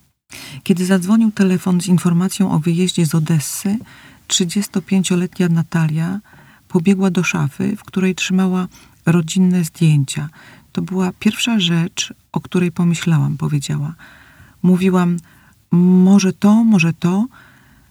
[0.64, 3.78] Kiedy zadzwonił telefon z informacją o wyjeździe z Odessy,
[4.28, 6.20] 35-letnia Natalia
[6.68, 8.68] pobiegła do szafy, w której trzymała
[9.06, 10.30] rodzinne zdjęcia.
[10.72, 13.94] To była pierwsza rzecz, o której pomyślałam, powiedziała.
[14.64, 15.18] Mówiłam,
[15.72, 17.26] może to, może to.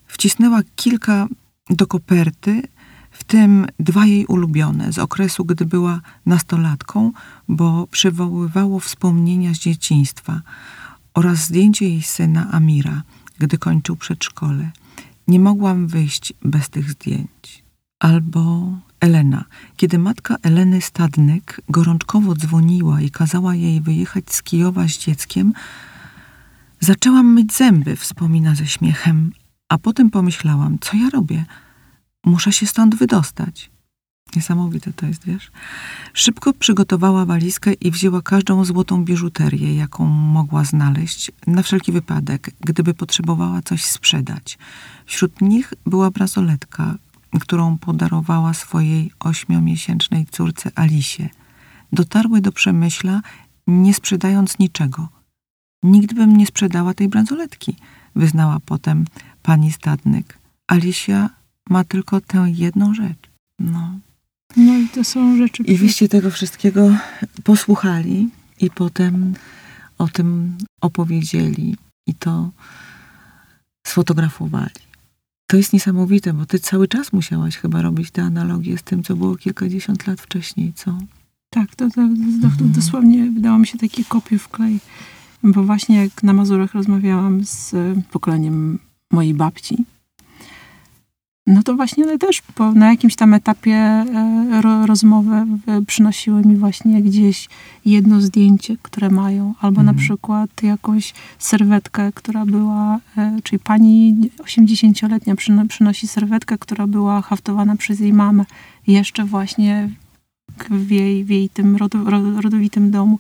[0.07, 1.27] Wcisnęła kilka
[1.71, 2.63] do koperty,
[3.11, 7.13] w tym dwa jej ulubione z okresu, gdy była nastolatką,
[7.49, 10.41] bo przywoływało wspomnienia z dzieciństwa
[11.15, 13.03] oraz zdjęcie jej syna Amira,
[13.39, 14.71] gdy kończył przedszkole.
[15.29, 17.65] Nie mogłam wyjść bez tych zdjęć.
[18.01, 19.45] Albo Elena.
[19.77, 25.53] Kiedy matka Eleny Stadnyk gorączkowo dzwoniła i kazała jej wyjechać z Kijowa z dzieckiem,
[26.81, 29.33] zaczęłam myć zęby, wspomina ze śmiechem,
[29.69, 31.45] a potem pomyślałam, co ja robię?
[32.25, 33.71] Muszę się stąd wydostać.
[34.37, 35.51] Niesamowite to jest, wiesz?
[36.13, 42.95] Szybko przygotowała walizkę i wzięła każdą złotą biżuterię, jaką mogła znaleźć, na wszelki wypadek, gdyby
[42.95, 44.59] potrzebowała coś sprzedać.
[45.07, 46.95] Wśród nich była bransoletka,
[47.41, 51.29] którą podarowała swojej ośmiomiesięcznej córce Alisie.
[51.93, 53.21] Dotarły do Przemyśla,
[53.67, 55.09] nie sprzedając niczego.
[55.83, 57.77] Nigdy bym nie sprzedała tej bransoletki,
[58.17, 59.05] wyznała potem
[59.43, 60.39] pani Stadnyk.
[60.67, 61.31] Alicia
[61.71, 63.31] ma tylko tę jedną rzecz.
[63.59, 63.99] No.
[64.57, 65.63] No i to są rzeczy...
[65.63, 66.97] I wyście tego wszystkiego
[67.45, 68.29] posłuchali
[68.61, 69.35] i potem
[69.99, 72.51] o tym opowiedzieli i to
[73.87, 74.71] sfotografowali.
[75.47, 79.17] To jest niesamowite, bo ty cały czas musiałaś chyba robić te analogie z tym, co
[79.17, 80.99] było kilkadziesiąt lat wcześniej, co?
[81.51, 82.73] Tak, to, to, to Mhm.
[82.73, 84.79] dosłownie wydało mi się takie kopie w klej.
[85.43, 87.75] Bo właśnie jak na Mazurach rozmawiałam z
[88.11, 88.79] pokoleniem
[89.13, 89.85] mojej babci,
[91.47, 94.05] no to właśnie one też po, na jakimś tam etapie e,
[94.63, 95.35] ro, rozmowy
[95.67, 97.49] e, przynosiły mi właśnie gdzieś
[97.85, 99.99] jedno zdjęcie, które mają, albo na Mhm.
[99.99, 107.77] przykład jakąś serwetkę, która była, e, czyli pani 80-letnia przyno, przynosi serwetkę, która była haftowana
[107.77, 108.45] przez jej mamę
[108.87, 109.89] jeszcze właśnie
[110.71, 113.19] w jej, w jej tym rodo, ro- rodowitym domu,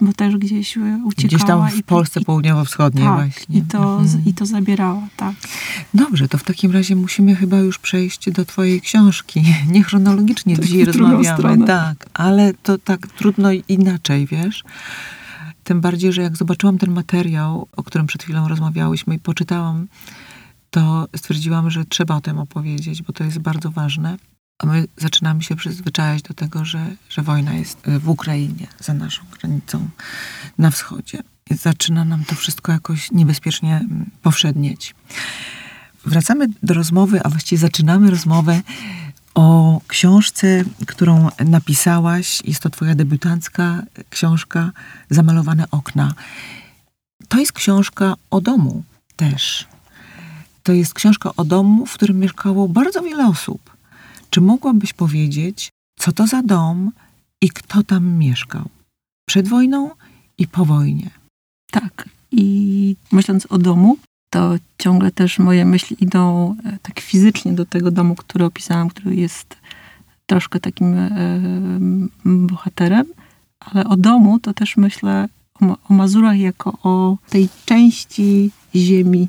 [0.00, 1.28] bo też gdzieś e, uciekała.
[1.28, 3.58] Gdzieś tam w i- Polsce i, południowo-wschodniej tak, właśnie.
[3.58, 4.22] i to, Mhm.
[4.26, 5.34] i to zabierała, tak.
[5.94, 9.42] Dobrze, to w takim razie musimy chyba już przejść do twojej książki.
[9.72, 11.24] Nie chronologicznie Tak, dzisiaj rozmawiamy.
[11.38, 11.66] stronę.
[11.66, 14.64] Tak, ale to tak trudno inaczej, wiesz?
[15.64, 19.86] Tym bardziej, że jak zobaczyłam ten materiał, o którym przed chwilą rozmawiałyśmy i poczytałam,
[20.70, 24.16] to stwierdziłam, że trzeba o tym opowiedzieć, bo to jest bardzo ważne.
[24.58, 29.22] A my zaczynamy się przyzwyczajać do tego, że, że wojna jest w Ukrainie, za naszą
[29.40, 29.88] granicą,
[30.58, 31.22] na wschodzie.
[31.50, 34.94] Zaczyna nam to wszystko jakoś niebezpiecznie mm, powszednieć.
[36.04, 38.60] Wracamy do rozmowy, a właściwie zaczynamy rozmowę
[39.34, 42.42] o książce, którą napisałaś.
[42.44, 44.72] Jest to twoja debiutancka książka
[45.10, 46.14] Zamalowane okna.
[47.28, 48.82] To jest książka o domu
[49.16, 49.66] też.
[50.62, 53.75] To jest książka o domu, w którym mieszkało bardzo wiele osób.
[54.30, 56.92] Czy mogłabyś powiedzieć, co to za dom
[57.40, 58.68] i kto tam mieszkał?
[59.28, 59.90] Przed wojną
[60.38, 61.10] i po wojnie.
[61.70, 62.08] Tak.
[62.30, 63.96] I myśląc o domu,
[64.30, 69.16] to ciągle też moje myśli idą e, tak fizycznie do tego domu, który opisałam, który
[69.16, 69.56] jest
[70.26, 71.10] troszkę takim e,
[72.24, 73.06] bohaterem,
[73.60, 75.28] ale o domu to też myślę
[75.60, 79.28] o, o Mazurach jako o tej części ziemi,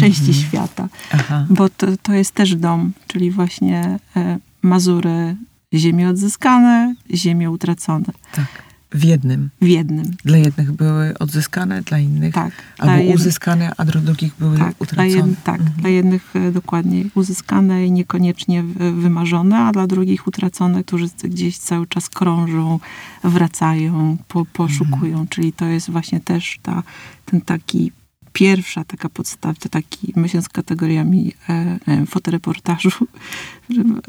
[0.00, 0.38] części Mhm.
[0.46, 0.88] świata.
[1.12, 1.46] Aha.
[1.50, 5.36] Bo to, to jest też dom, czyli właśnie e, Mazury,
[5.74, 8.46] ziemie odzyskane, ziemie utracone Tak.
[8.94, 9.50] W jednym.
[9.62, 10.04] w jednym.
[10.24, 12.52] Dla jednych były odzyskane, dla innych Tak.
[12.78, 15.08] albo dla uzyskane, a dla drugich były Tak, dla, utracone.
[15.08, 15.80] jed, tak Mhm.
[15.80, 18.62] dla jednych e, dokładnie uzyskane i niekoniecznie
[18.96, 22.80] wymarzone, a dla drugich utracone, którzy gdzieś cały czas krążą,
[23.24, 25.10] wracają, po, poszukują.
[25.10, 25.28] Mhm.
[25.28, 26.82] Czyli to jest właśnie też ta,
[27.24, 27.92] ten taki
[28.38, 32.90] pierwsza taka podstawa, to taki, myśląc kategoriami e, e, fotoreportażu,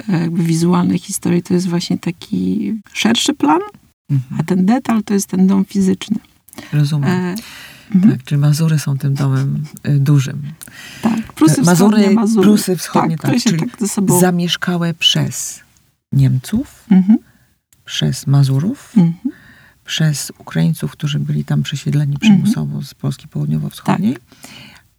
[0.09, 3.59] e, jakby wizualnej historii, to jest właśnie taki szerszy plan,
[4.11, 4.45] a Mhm.
[4.45, 6.17] ten detal to jest ten dom fizyczny.
[6.73, 7.09] Rozumiem.
[7.09, 7.35] E,
[7.95, 8.11] mhm.
[8.13, 10.41] Tak, czyli Mazury są tym domem y, dużym.
[11.01, 12.43] Tak, Prusy Mazury, wschodnie, Mazury.
[12.47, 14.19] Prusy wschodnie, tak, to tak, się czyli tak sobą...
[14.19, 15.59] Zamieszkałe przez
[16.11, 17.17] Niemców, Mhm,
[17.85, 19.35] przez Mazurów, mhm.
[19.89, 22.19] Przez Ukraińców, którzy byli tam przesiedleni Mhm.
[22.19, 24.17] przymusowo z Polski Południowo-Wschodniej,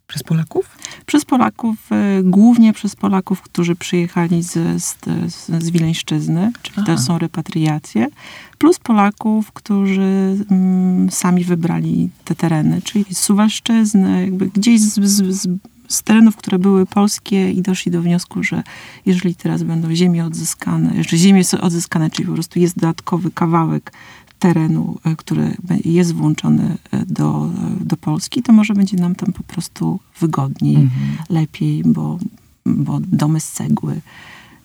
[0.07, 0.77] przez Polaków.
[1.05, 4.97] Przez Polaków, e, głównie przez Polaków, którzy przyjechali z, z,
[5.63, 6.85] z, Wileńszczyzny, czyli Aha.
[6.85, 8.07] to są repatriacje,
[8.57, 15.35] plus Polaków, którzy mm, sami wybrali te tereny, czyli z Suwalszczyzny, jakby gdzieś z, z,
[15.35, 15.47] z,
[15.87, 18.63] z terenów, które były polskie i doszli do wniosku, że
[19.05, 23.91] jeżeli teraz będą ziemie odzyskane, że ziemie są odzyskane, czyli po prostu jest dodatkowy kawałek
[24.41, 27.49] terenu, e, który jest włączony e, do,
[27.81, 31.01] e, do Polski, to może będzie nam tam po prostu wygodniej, Mhm.
[31.29, 32.19] lepiej, bo,
[32.65, 34.01] bo domy z cegły.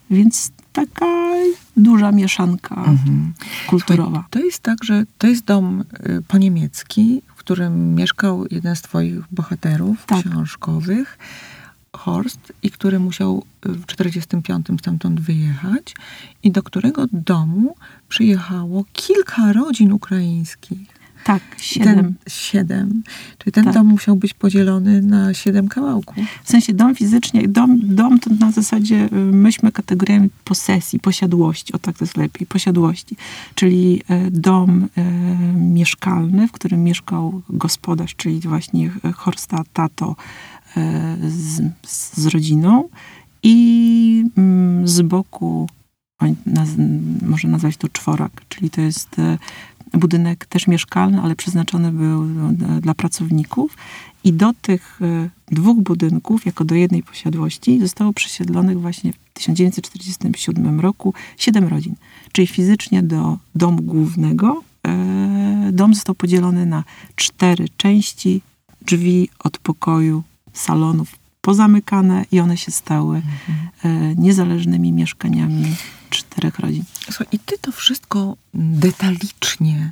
[0.09, 1.05] Więc taka
[1.77, 3.33] duża mieszanka Mhm.
[3.67, 4.25] kulturowa.
[4.29, 9.19] To jest tak, że to jest dom y, po-niemiecki, w którym mieszkał jeden z twoich
[9.31, 10.19] bohaterów Tak.
[10.29, 11.17] książkowych,
[11.93, 15.95] Horst, i który musiał y, w 45 stamtąd wyjechać
[16.43, 17.75] i do którego domu
[18.09, 20.97] przyjechało kilka rodzin ukraińskich.
[21.23, 21.95] Tak, siedem.
[21.95, 23.03] Ten, siedem.
[23.37, 23.73] Czyli ten Tak.
[23.73, 26.17] dom musiał być podzielony na siedem kałałków.
[26.43, 31.79] W sensie dom fizycznie, dom, dom to na zasadzie y, myśmy kategoriami posesji, posiadłości, o
[31.79, 33.15] tak to jest lepiej, posiadłości.
[33.55, 35.03] Czyli e, dom e,
[35.53, 40.15] mieszkalny, w którym mieszkał gospodarz, czyli właśnie Horsta Tato
[41.27, 41.61] z,
[42.15, 42.89] z rodziną
[43.43, 45.67] i mm, z boku
[46.45, 46.69] naz,
[47.21, 49.37] można nazwać to czworak, czyli to jest e,
[49.93, 52.27] budynek też mieszkalny, ale przeznaczony był e,
[52.81, 53.77] dla pracowników
[54.23, 60.79] i do tych e, dwóch budynków, jako do jednej posiadłości, zostało przesiedlonych właśnie w 1947
[60.79, 61.95] roku siedem rodzin.
[62.31, 64.63] Czyli fizycznie do domu głównego
[65.71, 66.83] dom został podzielony na
[67.15, 68.41] cztery części,
[68.81, 70.23] drzwi od pokoju,
[70.57, 73.21] salonów pozamykane i one się stały
[73.83, 75.75] e, niezależnymi mieszkaniami
[76.09, 76.83] czterech rodzin.
[77.05, 79.91] Słuchaj, i ty to wszystko detalicznie,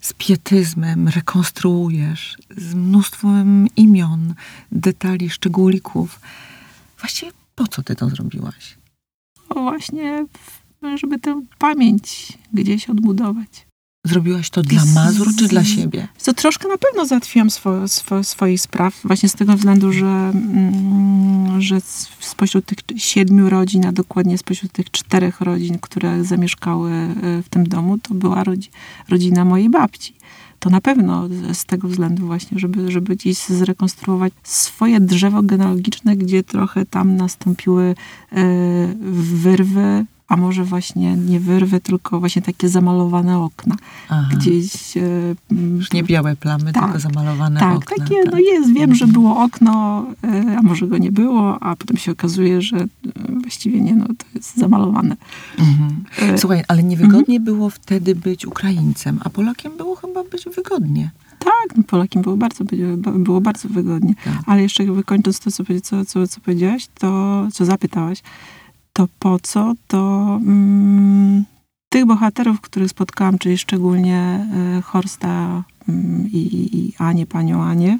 [0.00, 4.34] z pietyzmem rekonstruujesz, z mnóstwem imion,
[4.72, 6.20] detali, szczególików.
[6.98, 8.78] Właściwie po co ty to zrobiłaś?
[9.50, 10.26] No właśnie,
[10.94, 13.67] żeby tę pamięć gdzieś odbudować.
[14.04, 16.08] Zrobiłaś to dla Mazur czy dla siebie?
[16.16, 21.62] Co troszkę na pewno załatwiłam swo, swo, swoich spraw, właśnie z tego względu, że, mm,
[21.62, 21.80] że
[22.20, 27.68] spośród tych siedmiu rodzin, a dokładnie spośród tych czterech rodzin, które zamieszkały y, w tym
[27.68, 28.70] domu, to była rodzi,
[29.08, 30.14] rodzina mojej babci.
[30.58, 36.42] To na pewno z tego względu właśnie, żeby, żeby gdzieś zrekonstruować swoje drzewo genealogiczne, gdzie
[36.42, 37.94] trochę tam nastąpiły
[38.32, 38.36] y,
[39.22, 43.76] wyrwy, a może właśnie nie wyrwy, tylko właśnie takie zamalowane okna
[44.08, 44.28] Aha.
[44.36, 44.96] gdzieś.
[44.96, 45.00] e,
[45.50, 47.96] m, Już nie białe plamy, Tak, tylko zamalowane tak, okna.
[47.96, 51.96] takie, no jest, wiem, że było okno, e, a może go nie było, a potem
[51.96, 52.86] się okazuje, że e,
[53.40, 55.16] właściwie nie, no to jest zamalowane.
[55.58, 56.38] Mhm.
[56.38, 61.10] Słuchaj, ale niewygodnie było wtedy być Ukraińcem, a Polakiem było chyba być wygodnie.
[61.38, 62.64] Tak, no Polakiem było bardzo,
[63.14, 64.14] było bardzo wygodnie.
[64.24, 64.34] Tak.
[64.46, 65.64] Ale jeszcze jakby kończąc to, co,
[66.06, 68.22] co, co powiedziałaś, to co zapytałaś,
[68.98, 69.98] to po co to
[70.42, 71.44] mm,
[71.88, 77.98] tych bohaterów, których spotkałam, czyli szczególnie y, Horsta mm, i, i Anię, panią Anię,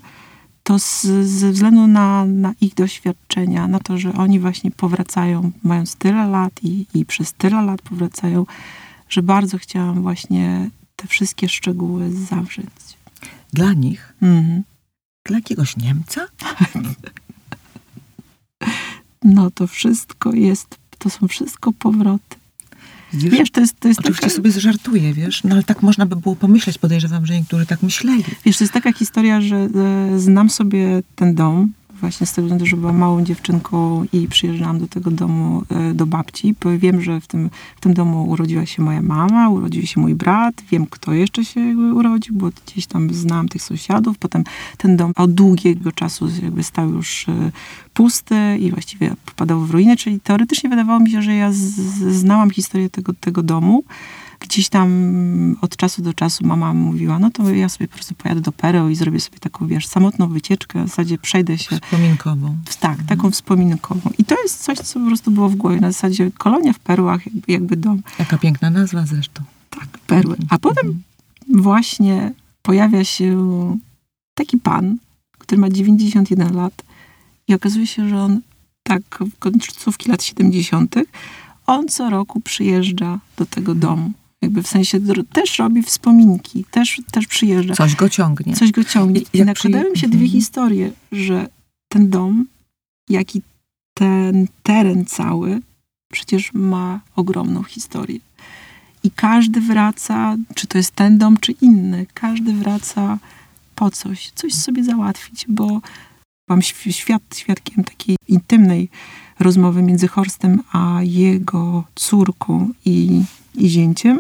[0.63, 5.97] to z, ze względu na, na ich doświadczenia, na to, że oni właśnie powracają, mając
[5.97, 8.47] tyle lat i, i przez tyle lat powracają,
[9.09, 12.99] że bardzo chciałam właśnie te wszystkie szczegóły zawrzeć.
[13.53, 14.63] Dla nich, Mhm.
[15.25, 16.21] dla jakiegoś Niemca?
[19.25, 22.37] No to wszystko jest, to są wszystko powroty.
[23.13, 26.07] Wiesz, Wiesz, to jest, to jest Oczywiście taka, sobie żartuję, wiesz, no ale tak można
[26.07, 28.25] by było pomyśleć, podejrzewam, że niektórzy tak myśleli.
[28.45, 29.69] wiesz, to jest taka historia, że e,
[30.19, 34.89] znam sobie ten dom, właśnie z tego względu, że byłam małą dziewczynką i przyjeżdżałam do
[34.89, 39.03] tego domu, e, do babci, wiem, że w tym, w tym domu urodziła się moja
[39.03, 43.49] mama, urodził się mój brat, wiem, kto jeszcze się jakby urodził, bo gdzieś tam znałam
[43.49, 44.45] tych sąsiadów, potem
[44.77, 47.53] ten dom od długiego czasu jakby stał już e,
[47.95, 51.59] pusty i właściwie popadał w ruinę, czyli teoretycznie wydawało mi się, że ja z,
[52.15, 53.85] znałam historię tego, tego domu.
[54.41, 58.41] Gdzieś tam od czasu do czasu mama mówiła, no to ja sobie po prostu pojadę
[58.41, 62.57] do Pereł i zrobię sobie taką, wiesz, samotną wycieczkę, w zasadzie przejdę się, Wspominkową.
[62.81, 64.11] tak, taką wspominkową.
[64.19, 67.27] I to jest coś, co po prostu było w głowie, na zasadzie kolonia w Perłach,
[67.27, 69.43] jakby, jakby dom, Jaka piękna nazwa zresztą.
[69.71, 70.37] tak, perły.
[70.51, 71.03] A potem
[71.55, 73.37] właśnie pojawia się
[74.35, 74.97] taki pan,
[75.39, 76.83] który ma 91 lat
[77.49, 78.41] i okazuje się, że on
[78.83, 80.95] tak w końcówki lat 70.
[81.67, 84.13] on co roku przyjeżdża do tego domu.
[84.43, 85.01] Jakby w sensie
[85.33, 87.75] też robi wspominki, też, też przyjeżdża.
[87.75, 88.57] Coś go ciągnie.
[88.57, 89.21] Coś go ciągnie.
[89.33, 90.31] I- I nakładają przyje- się dwie Mhm.
[90.31, 91.49] historie, że
[91.89, 92.47] ten dom,
[93.11, 93.43] jak i
[93.95, 95.61] ten teren cały,
[96.13, 98.19] przecież ma ogromną historię.
[99.05, 103.19] I każdy wraca, czy to jest ten dom, czy inny, każdy wraca
[103.75, 105.81] po coś, coś sobie załatwić, bo
[106.49, 108.89] byłam świ- świad, świadkiem takiej intymnej
[109.41, 113.23] rozmowy między Horstem a jego córką i,
[113.55, 114.19] i zięciem.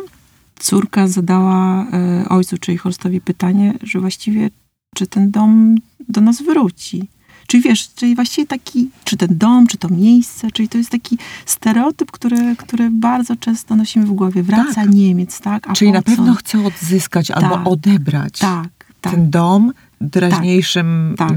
[0.58, 4.50] Córka zadała e, ojcu, czyli Horstowi pytanie, że właściwie
[4.94, 5.74] czy ten dom
[6.08, 7.08] do nas wróci.
[7.46, 11.18] Czyli wiesz, czyli właściwie taki, czy ten dom, czy to miejsce, czyli to jest taki
[11.46, 14.42] stereotyp, który, który bardzo często nosimy w głowie.
[14.42, 14.94] Wraca Tak.
[14.94, 15.70] Niemiec, tak?
[15.70, 17.66] A Czyli na pewno chce odzyskać albo Tak.
[17.68, 18.68] odebrać Tak,
[19.00, 19.12] tak.
[19.14, 19.72] ten dom
[20.10, 21.32] teraźniejszym Tak.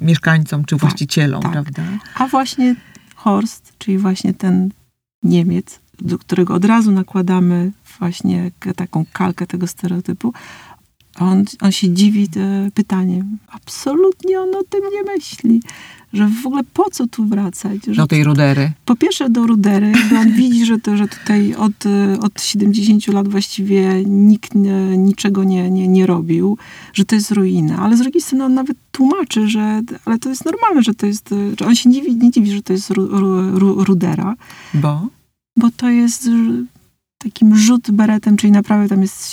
[0.00, 1.52] mieszkańcom czy właścicielom, tak.
[1.52, 1.82] prawda?
[2.14, 2.76] A właśnie
[3.14, 4.70] Horst, czyli właśnie ten
[5.22, 10.32] Niemiec, do którego od razu nakładamy właśnie taką kalkę tego stereotypu,
[11.20, 12.28] on, on się dziwi
[12.74, 13.38] pytaniem.
[13.52, 15.60] Absolutnie on o tym nie myśli.
[16.12, 17.78] Że w ogóle po co tu wracać?
[17.86, 18.72] Że Do tej rudery.
[18.84, 21.72] po pierwsze do Rudery, bo on widzi, że, to, że tutaj od,
[22.20, 26.58] od 70 lat właściwie nikt nie, niczego nie, nie, nie robił,
[26.92, 27.78] że to jest ruina.
[27.78, 31.34] Ale z drugiej strony on nawet tłumaczy, że ale to jest normalne, że to jest,
[31.60, 34.34] że on się nie, dziwi- nie dziwi, że to jest ru, ru, ru, Rudera,
[34.74, 35.08] Bo?
[35.56, 36.28] Bo to jest
[37.24, 39.32] takim rzut beretem, czyli naprawdę tam jest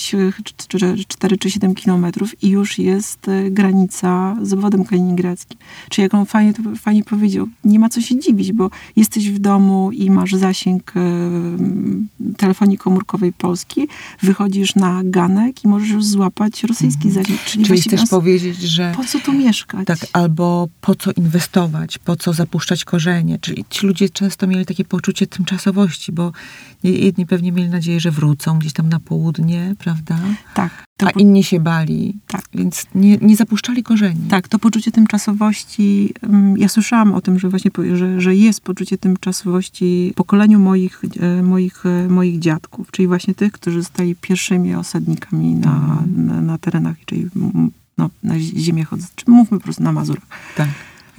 [1.07, 5.57] 4 czy 7 kilometrów i już jest e, granica z obwodem kaliningradzkim.
[5.89, 9.39] Czyli jak on fajnie, to fajnie powiedział, nie ma co się dziwić, bo jesteś w
[9.39, 11.01] domu i masz zasięg e,
[12.37, 13.87] telefonii komórkowej Polski,
[14.23, 17.39] wychodzisz na ganek i możesz już złapać rosyjski zasięg.
[17.45, 19.87] Czyli, Czyli chcesz nas- powiedzieć, że po co tu mieszkać?
[19.87, 23.39] tak, albo po co inwestować, po co zapuszczać korzenie.
[23.41, 26.31] Czyli ci ludzie często mieli takie poczucie tymczasowości, bo
[26.83, 30.19] jedni pewnie mieli nadzieję, że wrócą gdzieś tam na południe, prawda?
[30.53, 30.83] tak.
[31.01, 32.41] A po- inni się bali, Tak.
[32.53, 34.21] więc nie, nie zapuszczali korzeni.
[34.29, 38.97] Tak, to poczucie tymczasowości, mm, ja słyszałam o tym, że właśnie, że, że jest poczucie
[38.97, 45.55] tymczasowości pokoleniu moich, e, moich, e, moich dziadków, czyli właśnie tych, którzy zostali pierwszymi osadnikami
[45.55, 46.25] na, Mhm.
[46.25, 47.27] na, na terenach, czyli
[47.97, 50.23] no, na ziemiach, czy mówmy po prostu na Mazurach.
[50.57, 50.67] Tak.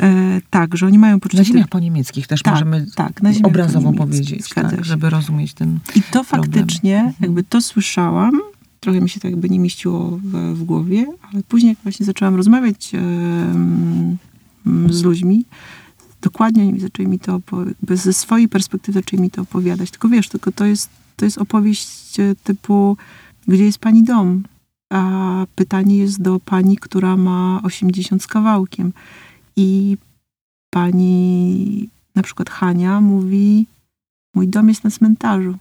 [0.03, 1.38] E, tak, że oni mają poczucie...
[1.42, 5.78] Na ziemiach poniemieckich też Tak, możemy tak, na obrazowo powiedzieć, tak, żeby rozumieć ten...
[5.94, 7.14] I to faktycznie, Mhm.
[7.20, 8.40] jakby to słyszałam
[8.82, 12.34] trochę mi się tak jakby nie mieściło w, w głowie, ale później jak właśnie zaczęłam
[12.34, 14.16] rozmawiać em,
[14.90, 15.44] z ludźmi,
[16.22, 17.40] dokładnie oni zaczęli mi to,
[17.90, 19.90] ze swojej perspektywy zaczęli mi to opowiadać.
[19.90, 22.96] Tylko wiesz, tylko to jest, to jest opowieść e, typu,
[23.48, 24.42] gdzie jest pani dom?
[24.90, 28.92] A pytanie jest do pani, która ma 80 z kawałkiem.
[29.57, 29.96] I
[30.70, 33.66] pani, na przykład Hania, mówi,
[34.34, 35.59] mój dom jest na cmentarzu.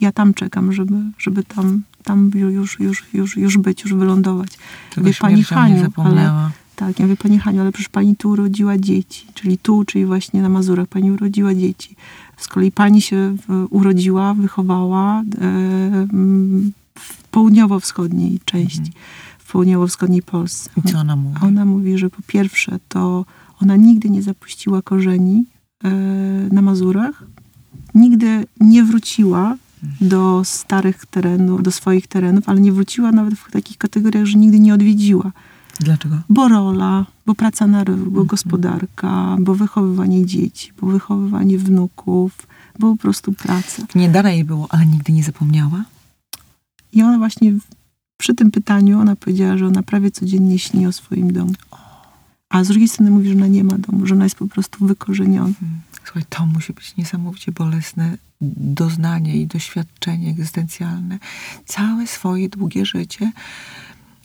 [0.00, 4.58] Ja tam czekam, żeby, żeby tam, tam już, już, już, już być, już wylądować.
[4.90, 6.50] Tego Wie pani Haniu, zapomniała.
[6.76, 9.26] Tak, ja mówię, pani Haniu, ale przecież pani tu urodziła dzieci.
[9.34, 11.96] Czyli tu, czyli właśnie na Mazurach pani urodziła dzieci.
[12.36, 13.36] Z kolei pani się
[13.70, 15.24] urodziła, wychowała e,
[16.98, 18.92] w południowo-wschodniej części,
[19.52, 20.70] w południowo-wschodniej Polsce.
[20.76, 21.36] I co ona mówi?
[21.40, 23.24] A Ona mówi, że po pierwsze to
[23.62, 25.44] ona nigdy nie zapuściła korzeni
[25.84, 25.90] e,
[26.52, 27.24] na Mazurach,
[27.94, 29.56] nigdy nie wróciła
[30.00, 34.60] do starych terenów, do swoich terenów, ale nie wróciła nawet w takich kategoriach, że nigdy
[34.60, 35.32] nie odwiedziła.
[35.80, 36.16] Dlaczego?
[36.28, 42.46] Bo rola, bo praca na rynku, bo gospodarka, bo wychowywanie dzieci, bo wychowywanie wnuków,
[42.78, 43.82] bo po prostu praca.
[43.94, 45.84] Nie dane jej było, ale nigdy nie zapomniała?
[46.92, 47.52] I ona właśnie
[48.22, 51.52] przy tym pytaniu, ona powiedziała, że ona prawie codziennie śni o swoim domu.
[52.48, 54.86] A z drugiej strony mówi, że ona nie ma domu, że ona jest po prostu
[54.86, 55.54] wykorzeniona.
[56.04, 58.18] Słuchaj, to musi być niesamowicie bolesne
[58.80, 61.18] doznanie i doświadczenie egzystencjalne.
[61.66, 63.32] Całe swoje długie życie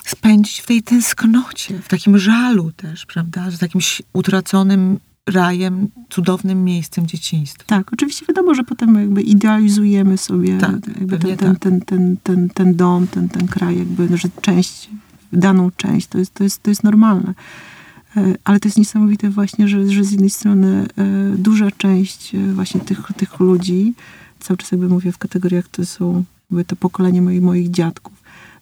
[0.06, 3.52] spędzić w tej tęsknocie, w takim żalu też, prawda?
[3.52, 3.82] Że takim
[4.14, 7.64] utraconym rajem, cudownym miejscem dzieciństwa.
[7.68, 11.60] Tak, oczywiście wiadomo, że potem jakby idealizujemy sobie Tak, jakby ten, ten, tak.
[11.60, 14.90] ten, ten, ten, ten dom, ten, ten kraj, jakby, że część,
[15.34, 17.34] daną część, to jest, to jest, to jest normalne.
[18.18, 22.54] E, Ale to jest niesamowite właśnie, że, że z jednej strony e, duża część e,
[22.54, 23.94] właśnie tych, tych ludzi,
[24.40, 28.14] cały czas jakby mówię w kategoriach, to są jakby to pokolenie moich, moich dziadków,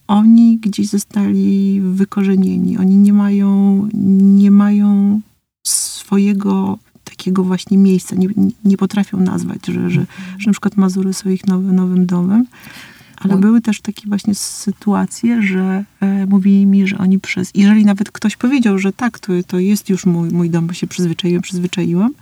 [0.08, 3.90] oni gdzieś zostali wykorzenieni, oni nie mają,
[4.38, 5.22] nie mają
[5.70, 8.28] swojego takiego właśnie miejsca, nie,
[8.66, 10.06] nie- potrafią nazwać, że, że,
[10.38, 12.46] że na przykład Mazury są ich nowy, nowym domem,
[13.18, 18.12] ale były też takie właśnie sytuacje, że e, mówili mi, że oni przez, jeżeli nawet
[18.12, 22.14] ktoś powiedział, że tak, to, to jest już mój, mój dom, bo się przyzwyczaiłem, przyzwyczaiłam,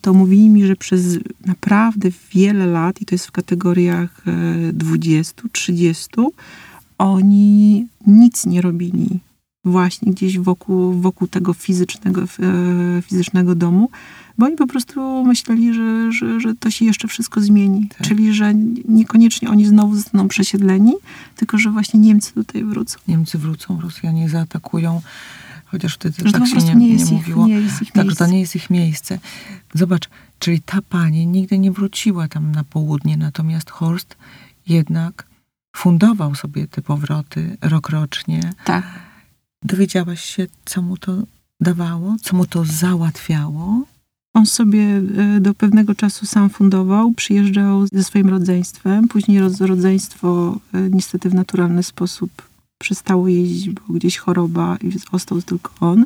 [0.00, 4.22] to mówili mi, że przez naprawdę wiele lat, i to jest w kategoriach
[4.68, 6.08] e, 20, 30,
[6.98, 9.20] oni nic nie robili
[9.64, 13.90] właśnie gdzieś wokół, wokół tego fizycznego, e, fizycznego domu,
[14.38, 17.88] bo oni po prostu myśleli, że, że, że to się jeszcze wszystko zmieni.
[17.88, 18.08] Tak.
[18.08, 18.54] Czyli, że
[18.88, 20.92] niekoniecznie oni znowu zostaną przesiedleni,
[21.36, 22.98] tylko że właśnie Niemcy tutaj wrócą.
[23.08, 25.02] Niemcy wrócą, Rosjanie zaatakują,
[25.64, 27.46] chociaż wtedy Że tak się nie, nie nie, ich, mówiło.
[27.46, 29.18] nie jest ich Tak, że to nie jest ich miejsce.
[29.74, 30.08] Zobacz,
[30.38, 34.16] czyli ta pani nigdy nie wróciła tam na południe, natomiast Horst
[34.66, 35.26] jednak
[35.76, 38.52] fundował sobie te powroty rokrocznie.
[38.64, 39.09] Tak.
[39.62, 41.22] Dowiedziałaś się, co mu to
[41.60, 43.82] dawało, co mu to załatwiało?
[44.34, 49.08] On sobie e, do pewnego czasu sam fundował, przyjeżdżał ze swoim rodzeństwem.
[49.08, 52.30] Później rodzeństwo e, niestety w naturalny sposób
[52.78, 56.04] przestało jeździć, bo gdzieś choroba i ostał tylko on.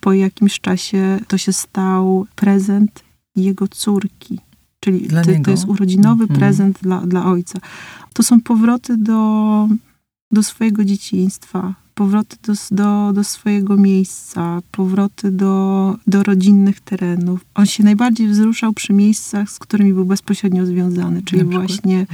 [0.00, 3.04] Po jakimś czasie to się stał prezent
[3.36, 4.38] jego córki.
[4.80, 6.40] Czyli to, to jest urodzinowy Mhm.
[6.40, 7.58] prezent dla, dla ojca.
[8.12, 9.68] To są powroty do,
[10.30, 17.44] do swojego dzieciństwa, powroty do, do, do swojego miejsca, powroty do, do rodzinnych terenów.
[17.54, 22.06] On się najbardziej wzruszał przy miejscach, z którymi był bezpośrednio związany, czyli właśnie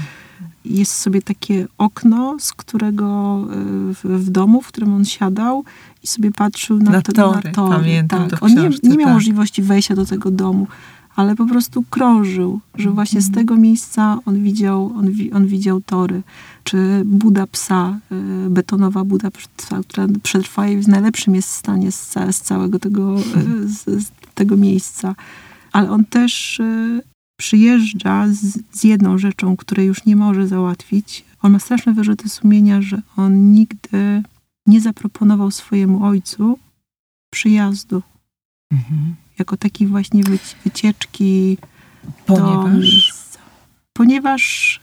[0.64, 3.38] jest sobie takie okno, z którego
[3.90, 5.64] y, w, w domu, w którym on siadał
[6.02, 7.76] i sobie patrzył na, Na to, tory, na tory.
[7.76, 8.42] pamiętam to tak.
[8.42, 9.14] On nie, nie miał tak.
[9.14, 10.66] możliwości wejścia do tego domu,
[11.20, 13.32] ale po prostu krążył, że właśnie Mhm.
[13.32, 16.22] z tego miejsca on widział, on, on widział tory.
[16.64, 17.98] Czy Buda Psa,
[18.46, 23.18] y, betonowa Buda Psa, która przetrwa i w najlepszym jest stanie z, z całego tego,
[23.20, 25.14] y, z, z tego miejsca.
[25.72, 27.02] Ale on też y,
[27.38, 31.24] przyjeżdża z, z jedną rzeczą, której już nie może załatwić.
[31.42, 34.22] On ma straszne wyrzuty sumienia, że on nigdy
[34.66, 36.58] nie zaproponował swojemu ojcu
[37.32, 38.02] przyjazdu
[38.72, 39.16] Mhm.
[39.40, 41.58] Jako takiej właśnie wyci- wycieczki
[42.26, 43.38] do Ponieważ miejsca.
[43.92, 44.80] Ponieważ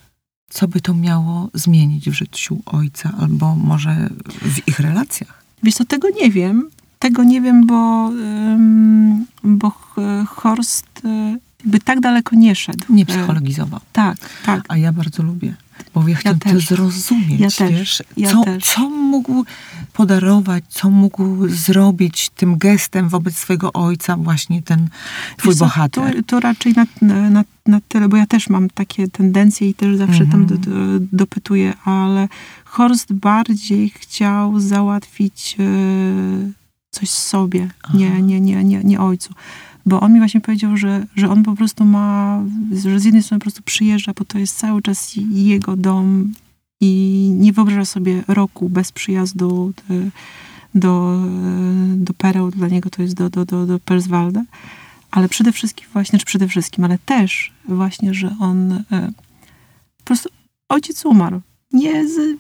[0.50, 4.10] co by to miało zmienić w życiu ojca, albo może
[4.42, 5.44] w ich relacjach?
[5.64, 6.70] Wiesz co, tego nie wiem.
[7.00, 9.72] Tego nie wiem, bo, ym, bo
[10.28, 12.86] Horst y, by tak daleko nie szedł.
[12.90, 13.80] Nie E, psychologizował.
[13.94, 14.66] Tak, tak.
[14.68, 15.56] A ja bardzo lubię,
[16.02, 17.72] Bo ja chciałam to zrozumieć, Ja też.
[17.72, 18.64] wiesz, Ja co, też.
[18.64, 19.46] co mógł
[19.94, 24.90] podarować, co mógł zrobić tym gestem wobec swojego ojca właśnie ten
[25.38, 26.16] twój Wiesz bohater.
[26.16, 26.86] To, to raczej na,
[27.30, 30.70] na, na tyle, bo ja też mam takie tendencje i też zawsze tam do, do,
[31.12, 32.28] dopytuję, ale
[32.66, 35.64] Horst bardziej chciał załatwić e,
[36.90, 39.34] coś sobie, nie, nie, nie, nie, nie ojcu.
[39.88, 42.40] Bo on mi właśnie powiedział, że, że on po prostu ma,
[42.84, 46.34] że z jednej strony po prostu przyjeżdża, bo to jest cały czas jego dom
[46.82, 49.96] i nie wyobraża sobie roku bez przyjazdu do,
[50.76, 51.20] do,
[51.96, 53.80] do Pereł, dla niego to jest do, do, do, do.
[55.12, 58.84] Ale przede wszystkim właśnie, czy przede wszystkim, ale też właśnie, że on e,
[59.98, 60.30] po prostu
[60.70, 61.42] ojciec umarł.
[61.72, 62.38] Nie z,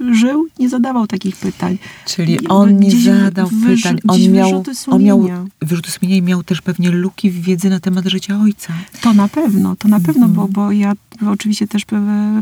[0.00, 1.78] żył, nie zadawał takich pytań.
[2.06, 5.44] Czyli on nie zadał pytań, on miał, wyrzuty on miał sumienia.
[5.62, 8.72] wyrzuty sumienia i miał też pewnie luki w wiedzy na temat życia ojca.
[9.00, 10.32] To na pewno, to na pewno, Mhm.
[10.34, 10.92] bo, bo ja
[11.28, 11.82] oczywiście też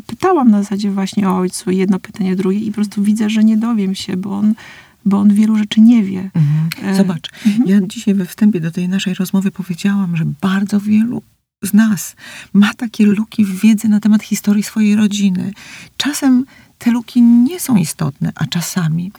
[0.07, 3.57] pytałam na zasadzie właśnie o ojcu, jedno pytanie, drugie i po prostu widzę, że nie
[3.57, 4.55] dowiem się, bo on,
[5.05, 6.31] bo on wielu rzeczy nie wie.
[6.83, 7.69] E, Zobacz, mhm.
[7.69, 11.23] ja dzisiaj we wstępie do tej naszej rozmowy powiedziałam, że bardzo wielu
[11.63, 12.17] z nas
[12.53, 15.53] ma takie luki w wiedzy na temat historii swojej rodziny.
[15.97, 16.45] Czasem
[16.79, 19.13] te luki nie są istotne, a czasami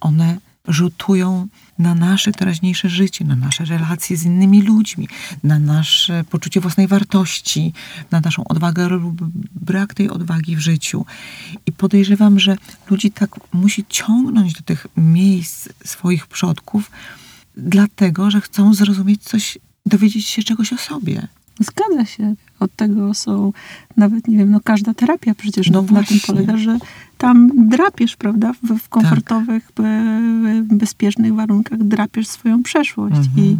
[0.00, 0.38] one
[0.68, 1.48] rzutują
[1.78, 5.08] na nasze teraźniejsze życie, na nasze relacje z innymi ludźmi,
[5.44, 7.72] na nasze poczucie własnej wartości,
[8.10, 9.20] na naszą odwagę lub
[9.54, 11.06] brak tej odwagi w życiu.
[11.66, 12.56] I podejrzewam, że
[12.90, 16.90] ludzi tak musi ciągnąć do tych miejsc swoich przodków,
[17.56, 21.28] dlatego, że chcą zrozumieć coś, dowiedzieć się czegoś o sobie.
[21.60, 22.34] Zgadza się.
[22.60, 23.52] Od tego są
[23.96, 26.78] nawet, nie wiem, no każda terapia przecież No na, tym polega, że
[27.18, 30.12] tam drapiesz, prawda, w, w komfortowych, be,
[30.62, 33.58] bezpiecznych warunkach drapiesz swoją przeszłość i, Mhm.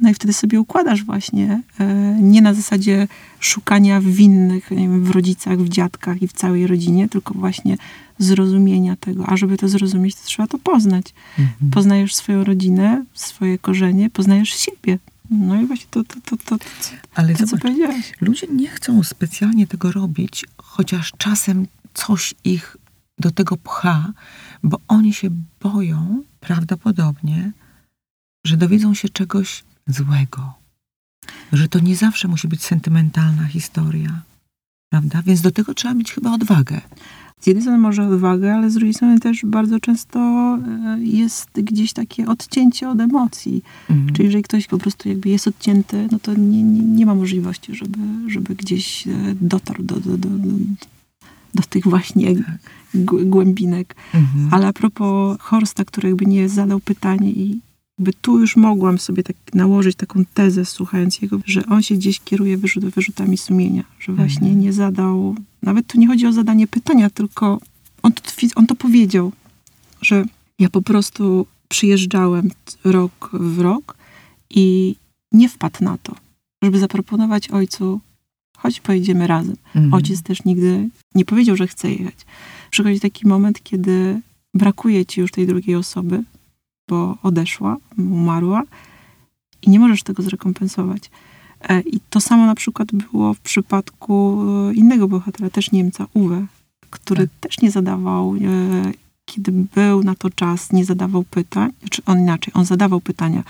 [0.00, 3.08] no i wtedy sobie układasz właśnie, e, nie na zasadzie
[3.40, 7.76] szukania winnych nie wiem, w rodzicach, w dziadkach i w całej rodzinie, tylko właśnie
[8.18, 9.26] zrozumienia tego.
[9.26, 11.14] A żeby to zrozumieć, to trzeba to poznać.
[11.38, 11.70] Mhm.
[11.70, 14.98] Poznajesz swoją rodzinę, swoje korzenie, poznajesz siebie.
[15.32, 16.64] No i właśnie to, to, to, to, to,
[17.14, 18.12] Ale to co zobacz, powiedziałeś.
[18.20, 22.76] ludzie nie chcą specjalnie tego robić, chociaż czasem coś ich
[23.18, 24.12] do tego pcha,
[24.62, 25.30] bo oni się
[25.60, 27.52] boją prawdopodobnie,
[28.46, 30.54] że dowiedzą się czegoś złego.
[31.52, 34.22] Że to nie zawsze musi być sentymentalna historia.
[34.88, 35.22] Prawda?
[35.22, 36.80] Więc do tego trzeba mieć chyba odwagę.
[37.42, 41.92] Z jednej strony może odwagę, ale z drugiej strony też bardzo często e, jest gdzieś
[41.92, 43.62] takie odcięcie od emocji.
[43.90, 44.12] Mhm.
[44.12, 47.74] Czyli jeżeli ktoś po prostu jakby jest odcięty, no to nie, nie, nie ma możliwości,
[47.74, 50.50] żeby, żeby gdzieś e, dotarł do, do, do, do,
[51.54, 52.58] do tych właśnie Tak.
[53.24, 53.96] głębinek.
[54.14, 54.48] Mhm.
[54.50, 57.60] Ale a propos Horsta, który jakby nie zadał pytania i
[57.98, 62.20] jakby tu już mogłam sobie tak nałożyć taką tezę, słuchając jego, że on się gdzieś
[62.20, 64.60] kieruje wyrzut, wyrzutami sumienia, że właśnie Mhm.
[64.60, 67.60] nie zadał, nawet tu nie chodzi o zadanie pytania, tylko
[68.02, 68.22] on to,
[68.56, 69.32] on to powiedział,
[70.00, 70.24] że
[70.58, 72.50] ja po prostu przyjeżdżałem
[72.84, 73.96] rok w rok
[74.50, 74.96] i
[75.32, 76.14] nie wpadł na to,
[76.62, 78.00] żeby zaproponować ojcu,
[78.56, 79.56] chodź pojedziemy razem.
[79.66, 79.94] Mhm.
[79.94, 82.14] Ojciec też nigdy nie powiedział, że chce jechać.
[82.70, 84.20] Przychodzi taki moment, kiedy
[84.54, 86.22] brakuje ci już tej drugiej osoby,
[86.88, 88.62] bo odeszła, umarła
[89.62, 91.10] i nie możesz tego zrekompensować.
[91.68, 94.38] E, I to samo na przykład było w przypadku
[94.70, 96.46] e, innego bohatera, też Niemca, Uwe,
[96.90, 97.40] który Tak.
[97.40, 98.38] też nie zadawał, e,
[99.24, 103.44] kiedy był na to czas, nie zadawał pytań, czy on inaczej, on zadawał pytania,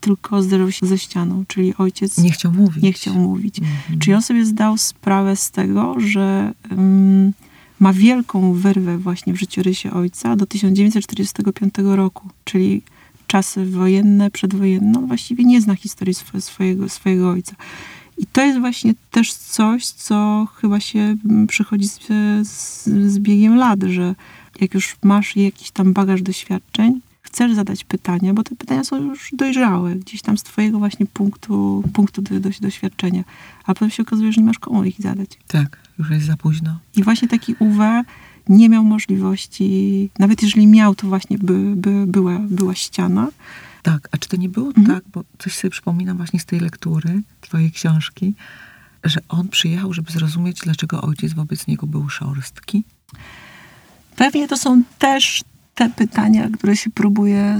[0.00, 2.82] tylko zderzył się ze ścianą, czyli ojciec Nie chciał mówić.
[2.82, 3.58] nie chciał mówić.
[3.58, 3.98] Mhm.
[4.00, 7.32] Czyli on sobie zdał sprawę z tego, że ym,
[7.80, 12.82] ma wielką wyrwę właśnie w życiorysie ojca do 1945 roku, czyli
[13.26, 14.98] czasy wojenne, przedwojenne.
[14.98, 17.56] On właściwie nie zna historii swo- swojego, swojego ojca.
[18.18, 22.00] I to jest właśnie też coś, co chyba się mm, przychodzi z,
[22.48, 24.14] z, z biegiem lat, że
[24.60, 29.30] jak już masz jakiś tam bagaż doświadczeń, chcesz zadać pytania, bo te pytania są już
[29.32, 33.24] dojrzałe, gdzieś tam z twojego właśnie punktu, punktu do, do, doświadczenia.
[33.64, 35.30] A potem się okazuje, że nie masz komu ich zadać.
[35.46, 36.78] Tak, już jest za późno.
[36.96, 38.02] I właśnie taki Uwe
[38.48, 43.28] nie miał możliwości, nawet jeżeli miał, to właśnie by, by była, była ściana.
[43.82, 44.86] Tak, a czy to nie było Mhm.
[44.86, 48.34] tak, bo coś sobie przypominam właśnie z tej lektury, twojej książki,
[49.04, 52.84] że on przyjechał, żeby zrozumieć, dlaczego ojciec wobec niego był szorstki?
[54.16, 57.58] Pewnie to są też te pytania, które się próbuje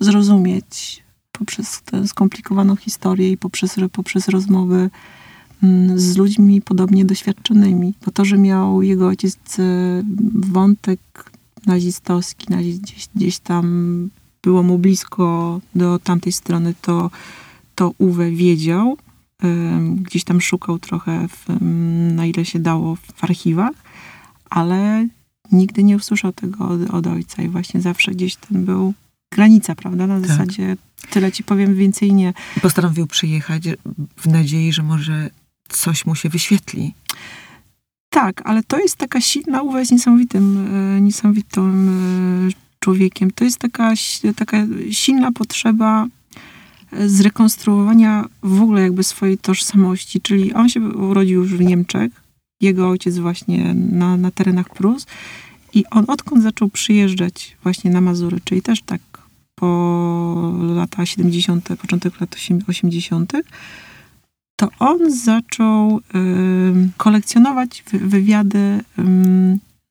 [0.00, 1.02] zrozumieć
[1.32, 4.90] poprzez tę skomplikowaną historię i poprzez, poprzez rozmowy
[5.94, 7.94] z ludźmi podobnie doświadczonymi.
[8.04, 9.62] Bo to, że miał jego ojciec e,
[10.34, 11.00] wątek
[11.66, 14.08] nazistowski, nazi- gdzieś, gdzieś tam
[14.42, 17.10] było mu blisko do tamtej strony, to,
[17.74, 18.96] to Uwe wiedział.
[19.96, 23.72] Gdzieś tam szukał trochę, w, em, na ile się dało w archiwach.
[24.50, 25.06] ale
[25.52, 28.94] nigdy nie usłyszał tego od, od ojca i właśnie zawsze gdzieś ten był
[29.32, 30.06] granica, prawda?
[30.06, 30.28] Na Tak.
[30.28, 30.76] zasadzie
[31.10, 32.32] tyle ci powiem, więcej nie.
[32.62, 33.62] Postanowił przyjechać
[34.16, 35.30] w nadziei, że może
[35.70, 36.94] coś mu się wyświetli.
[38.10, 41.88] Tak, ale to jest taka silna, Uwe jest niesamowitym, e, niesamowitym
[42.48, 43.30] e, człowiekiem.
[43.30, 43.92] To jest taka,
[44.36, 44.56] taka
[44.90, 46.06] silna potrzeba
[46.92, 52.12] e, zrekonstruowania w ogóle jakby swojej tożsamości, czyli on się urodził już w Niemczech,
[52.60, 55.06] jego ojciec właśnie na, na terenach Prus
[55.74, 59.00] i on odkąd zaczął przyjeżdżać właśnie na Mazury, czyli też tak
[59.54, 62.34] po lata 70., początek lat
[62.68, 63.32] 80.,
[64.60, 66.00] to on zaczął
[66.96, 68.80] kolekcjonować wy- wywiady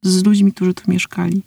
[0.03, 1.43] z ludźmi, którzy tu mieszkali.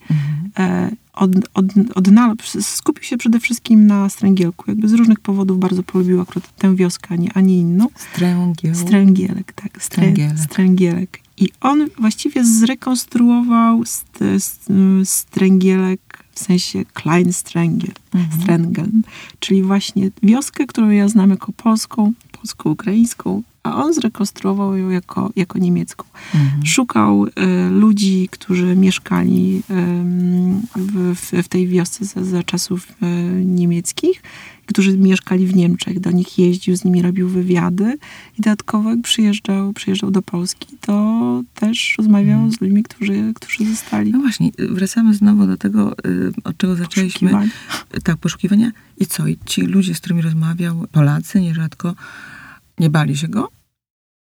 [0.59, 4.64] E, od, od, odnal- skupił się przede wszystkim na Stręgielku.
[4.70, 7.87] Jakby z różnych powodów bardzo polubił akurat tę wioskę, a nie, a nie inną.
[7.97, 8.75] Stręgieł.
[8.75, 9.83] Stręgielek, tak.
[9.83, 10.39] Strę, Stręgielek.
[10.39, 11.20] Stręgielek.
[11.37, 14.68] I on właściwie zrekonstruował st, st,
[15.05, 19.03] Stręgielek w sensie Klein Stręgiel, Mhm.
[19.41, 25.59] Czyli właśnie wioskę, którą ja znam jako polską, polsko-ukraińską, a on zrekonstruował ją jako, jako
[25.59, 26.05] niemiecką.
[26.35, 26.67] Mhm.
[26.67, 29.63] Szukał e, ludzi, którzy mieszkali
[30.77, 33.07] w, w, tej wiosce za, za czasów e,
[33.45, 34.23] niemieckich,
[34.67, 36.01] którzy mieszkali w Niemczech.
[36.01, 37.99] Do nich jeździł, z nimi robił wywiady
[38.39, 44.11] i dodatkowo jak przyjeżdżał, przyjeżdżał do Polski, to też rozmawiał z ludźmi, którzy, którzy zostali
[44.11, 47.29] No właśnie, wracamy znowu do tego, y, od czego zaczęliśmy.
[47.29, 47.51] poszukiwani.
[48.05, 48.73] Tak, poszukiwania.
[48.99, 49.27] I co?
[49.27, 51.95] I ci ludzie, z którymi rozmawiał, Polacy nierzadko,
[52.79, 53.49] nie bali się go?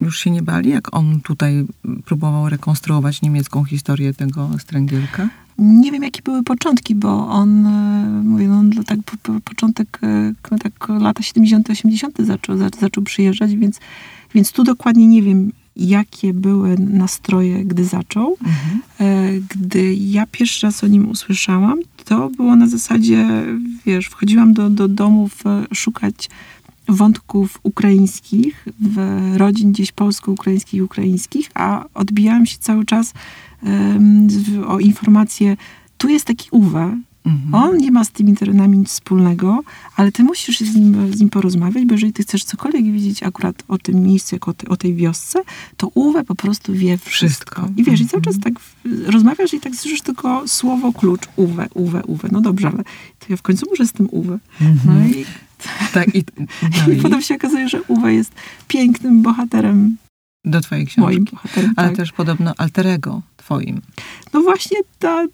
[0.00, 1.66] Już się nie bali, jak on tutaj
[2.04, 5.28] próbował rekonstruować niemiecką historię tego Stręgielka?
[5.58, 10.58] Nie wiem, jakie były początki, bo on, e, mówię, no, tak po, po, początek, e,
[10.58, 12.16] tak lata 70., 80.
[12.18, 13.80] zaczął, za, zaczął przyjeżdżać, więc,
[14.34, 18.36] więc tu dokładnie nie wiem, jakie były nastroje, gdy zaczął.
[18.40, 18.80] Mhm.
[19.00, 23.28] E, Gdy ja pierwszy raz o nim usłyszałam, to było na zasadzie,
[23.86, 25.42] wiesz, wchodziłam do, do domów
[25.74, 26.28] szukać
[26.88, 28.98] wątków ukraińskich, w
[29.36, 33.12] rodzin gdzieś polsko-ukraińskich i ukraińskich, a odbijałam się cały czas
[34.66, 35.56] o informację,
[35.98, 37.54] tu jest taki Uwe, Mhm.
[37.54, 39.60] on nie ma z tymi terenami nic wspólnego,
[39.96, 43.62] ale ty musisz z nim, z nim porozmawiać, bo jeżeli ty chcesz cokolwiek wiedzieć akurat
[43.68, 45.42] o tym miejscu, jak o, te, o tej wiosce,
[45.76, 47.26] to Uwe po prostu wie wszystko.
[47.26, 47.68] Wszystko.
[47.76, 48.54] I wiesz, i cały czas Mhm.
[48.54, 51.22] tak w- rozmawiasz i tak słyszysz tylko słowo klucz.
[51.36, 52.28] Uwe, Uwe, Uwe.
[52.32, 52.84] No dobrze, ale
[53.18, 54.38] to ja w końcu muszę z tym Uwe.
[54.60, 55.10] No Mhm.
[55.10, 55.24] i,
[55.92, 58.32] Tak, i, no i i potem się okazuje, że Uwe jest
[58.68, 59.96] pięknym bohaterem,
[60.46, 61.00] do twojej książki.
[61.00, 61.72] moim bohaterem.
[61.76, 61.96] Ale tak.
[61.96, 63.80] też podobno alterego twoim.
[64.34, 65.26] No właśnie ta...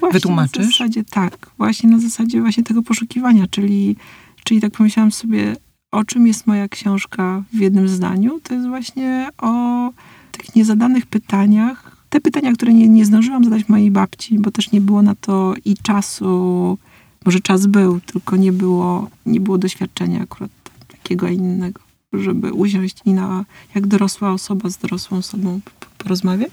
[0.00, 0.58] Właśnie Wytłumaczysz?
[0.58, 3.96] Na zasadzie, tak, właśnie na zasadzie właśnie tego poszukiwania, czyli,
[4.44, 5.56] czyli tak pomyślałam sobie,
[5.92, 9.90] o czym jest moja książka w jednym zdaniu, to jest właśnie o
[10.32, 11.96] tych niezadanych pytaniach.
[12.08, 15.54] Te pytania, które nie, nie zdążyłam zadać mojej babci, bo też nie było na to
[15.64, 16.78] i czasu,
[17.26, 20.50] może czas był, tylko nie było, nie było doświadczenia akurat
[20.88, 21.80] takiego innego,
[22.12, 25.60] żeby usiąść i na, jak dorosła osoba z dorosłą osobą
[25.98, 26.52] porozmawiać.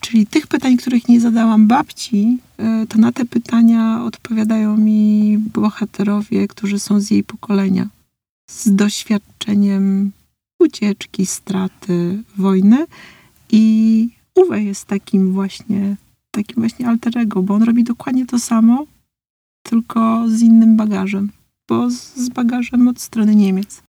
[0.00, 2.38] Czyli tych pytań, których nie zadałam babci,
[2.82, 7.88] y, to na te pytania odpowiadają mi bohaterowie, którzy są z jej pokolenia.
[8.50, 10.12] Z doświadczeniem
[10.58, 12.86] ucieczki, straty, wojny.
[13.52, 15.96] I Uwe jest takim właśnie,
[16.30, 18.86] takim właśnie alterego, bo on robi dokładnie to samo,
[19.68, 21.30] tylko z innym bagażem.
[21.68, 23.82] Bo z, bagażem od strony Niemiec.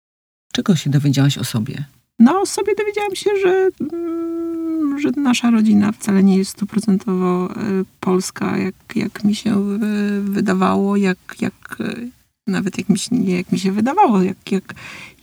[0.53, 1.85] Czego się dowiedziałaś o sobie?
[2.19, 7.55] No, o sobie dowiedziałam się, że, mm, że nasza rodzina wcale nie jest stuprocentowo e,
[7.99, 9.79] polska, jak, jak mi się e,
[10.21, 11.95] wydawało, jak, jak e,
[12.47, 14.73] nawet jak mi się, jak mi się wydawało, jak, jak,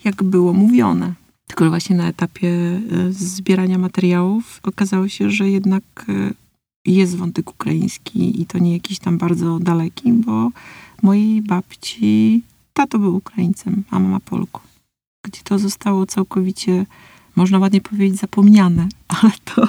[0.04, 1.14] jak było mówione.
[1.46, 2.80] Tylko właśnie na etapie
[3.10, 5.82] zbierania materiałów okazało się, że jednak
[6.86, 10.50] jest wątek ukraiński i to nie jakiś tam bardzo daleki, bo
[11.02, 14.60] mojej babci tato był Ukraińcem, a mama Polką
[15.24, 16.86] gdzie to zostało całkowicie,
[17.36, 18.88] można ładnie powiedzieć, zapomniane,
[19.22, 19.68] ale to,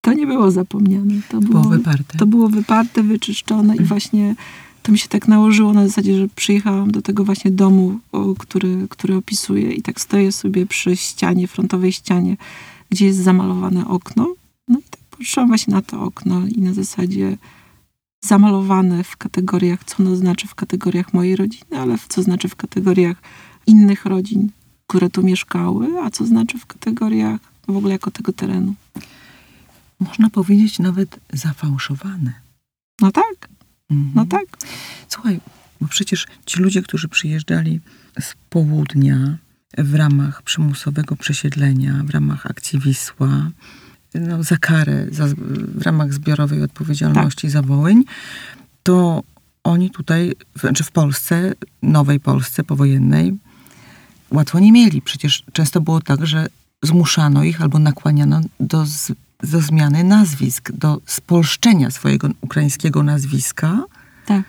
[0.00, 1.14] to nie było zapomniane.
[1.28, 2.18] To Było było, wyparte.
[2.18, 4.34] to było wyparte, wyczyszczone i właśnie
[4.82, 7.98] to mi się tak nałożyło na zasadzie, że przyjechałam do tego właśnie domu,
[8.38, 12.36] który, który opisuję i tak stoję sobie przy ścianie, frontowej ścianie,
[12.90, 14.34] gdzie jest zamalowane okno.
[14.68, 17.36] No i tak patrzyłam właśnie na to okno i na zasadzie
[18.24, 23.16] zamalowane w kategoriach, co ono znaczy w kategoriach mojej rodziny, ale co znaczy w kategoriach
[23.66, 24.50] innych rodzin,
[24.86, 28.74] które tu mieszkały, a co znaczy w kategoriach w ogóle jako tego terenu.
[30.00, 32.32] Można powiedzieć nawet zafałszowane.
[33.00, 33.48] No tak,
[33.90, 34.12] Mhm.
[34.14, 34.44] no tak.
[35.08, 35.40] Słuchaj,
[35.80, 37.80] bo przecież ci ludzie, którzy przyjeżdżali
[38.20, 39.36] z południa
[39.78, 43.50] w ramach przymusowego przesiedlenia, w ramach akcji Wisła,
[44.14, 45.26] no, za karę za,
[45.74, 48.04] w ramach zbiorowej odpowiedzialności za Wołyń,
[48.82, 49.22] to
[49.64, 53.38] oni tutaj, znaczy w Polsce, nowej Polsce powojennej,
[54.30, 55.02] łatwo nie mieli.
[55.02, 56.46] Przecież często było tak, że
[56.82, 63.84] zmuszano ich albo nakłaniano do, z, do zmiany nazwisk, do spolszczenia swojego ukraińskiego nazwiska.
[64.26, 64.44] Tak.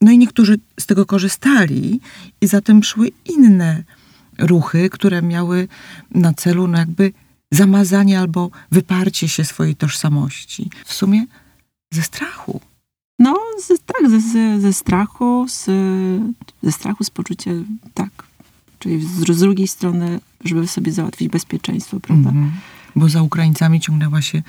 [0.00, 2.00] No i niektórzy z tego korzystali
[2.40, 3.82] i zatem szły inne
[4.38, 5.68] ruchy, które miały
[6.10, 7.12] na celu no jakby
[7.56, 10.70] zamazanie albo wyparcie się swojej tożsamości.
[10.84, 11.26] W sumie
[11.90, 12.60] ze strachu.
[13.18, 15.64] No, z, tak, ze, ze, strachu, z,
[16.62, 17.50] ze strachu, z poczucia,
[17.94, 18.10] tak.
[18.78, 22.28] Czyli z, z drugiej strony, żeby sobie załatwić bezpieczeństwo, prawda?
[22.28, 22.52] Mhm.
[22.96, 24.42] Bo za Ukraińcami ciągnęła się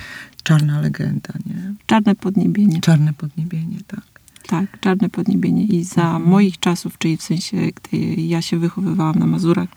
[0.43, 1.73] czarna legenda, nie?
[1.85, 2.81] Czarne podniebienie.
[2.81, 4.03] Czarne podniebienie, tak.
[4.47, 5.63] Tak, czarne podniebienie.
[5.63, 6.23] I za Mhm.
[6.29, 9.69] moich czasów, czyli w sensie, gdy ja się wychowywałam na Mazurach,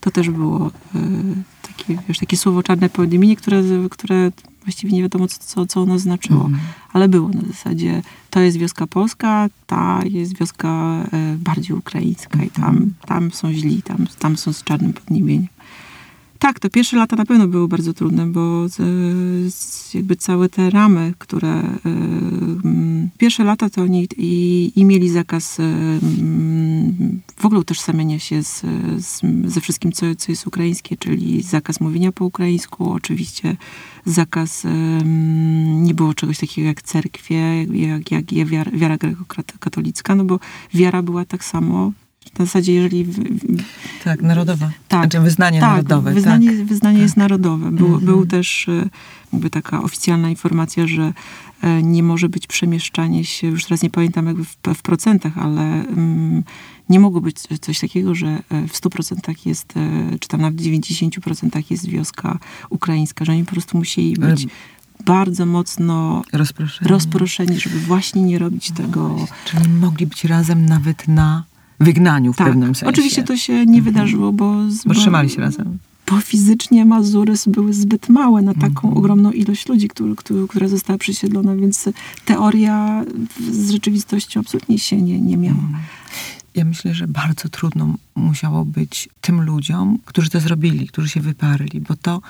[0.00, 1.00] to też było e,
[1.62, 4.32] takie, wiesz, takie słowo czarne podniebienie, które, które
[4.64, 6.44] właściwie nie wiadomo, co, co, ono znaczyło.
[6.44, 6.62] Mhm.
[6.92, 10.68] Ale było na zasadzie, to jest wioska polska, ta jest wioska
[11.12, 15.48] e, bardziej ukraińska i tam, tam są źli, tam, tam są z czarnym podniebieniem.
[16.46, 18.74] Tak, to pierwsze lata na pewno były bardzo trudne, bo z,
[19.54, 21.62] z, jakby całe te ramy, które...
[21.84, 28.62] mm, pierwsze lata to oni i, i mieli zakaz mm, w ogóle utożsamiania się z,
[28.98, 33.56] z, ze wszystkim, co, co jest ukraińskie, czyli zakaz mówienia po ukraińsku, oczywiście
[34.04, 38.96] zakaz, em, nie było czegoś takiego jak cerkwie, jak, jak, jak wiara, wiara
[40.16, 40.40] no bo
[40.74, 41.92] wiara była tak samo,
[42.38, 43.04] na zasadzie jeżeli...
[43.04, 43.64] w- w-
[44.04, 44.70] Tak, narodowa.
[44.88, 45.00] Tak.
[45.00, 46.12] Znaczy wyznanie tak, narodowe.
[46.14, 46.64] wyznanie, tak.
[46.66, 47.70] wyznanie jest narodowe.
[47.70, 48.04] Był, Mhm.
[48.04, 48.88] był też e,
[49.32, 51.12] jakby taka oficjalna informacja, że
[51.62, 55.62] e, nie może być przemieszczanie się, już teraz nie pamiętam jakby w, w procentach, ale
[55.62, 56.42] mm,
[56.88, 59.72] nie mogło być coś takiego, że e, w 100% jest,
[60.20, 62.38] czy tam nawet w 90% jest wioska
[62.70, 64.46] ukraińska, że oni po prostu musieli być
[65.04, 66.90] bardzo mocno Rozproszenie.
[66.90, 69.26] rozproszeni, żeby właśnie nie robić tego.
[69.44, 71.44] Czyli mogli być razem nawet na
[71.80, 72.86] wygnaniu w Tak, pewnym sensie.
[72.86, 75.78] oczywiście to się nie wydarzyło, bo, z- Bo trzymali się razem.
[76.10, 78.96] bo fizycznie Mazury były zbyt małe na taką Mhm.
[78.96, 81.88] ogromną ilość ludzi, który, który, która została przesiedlona, więc
[82.24, 83.04] teoria
[83.52, 85.68] z rzeczywistością absolutnie się nie, nie miała.
[86.54, 91.80] Ja myślę, że bardzo trudno musiało być tym ludziom, którzy to zrobili, którzy się wyparli,
[91.80, 92.20] bo to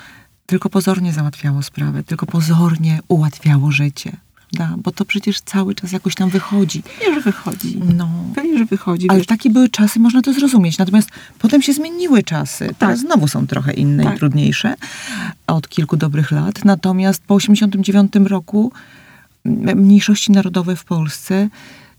[0.47, 4.17] tylko pozornie załatwiało sprawę, tylko pozornie ułatwiało życie.
[4.51, 4.77] Prawda?
[4.83, 6.83] Bo to przecież cały czas jakoś tam wychodzi.
[6.83, 7.81] Pewnie, że wychodzi.
[7.97, 8.09] No.
[8.35, 9.09] Pewnie, że wychodzi.
[9.09, 9.27] Ale wiesz.
[9.27, 10.79] takie były czasy, można to zrozumieć.
[10.79, 12.75] Natomiast potem się zmieniły czasy.
[12.79, 14.15] Teraz znowu są trochę inne Tak.
[14.15, 14.75] i trudniejsze
[15.47, 16.65] od kilku dobrych lat.
[16.65, 18.73] Natomiast po 1989 roku
[19.75, 21.49] mniejszości narodowe w Polsce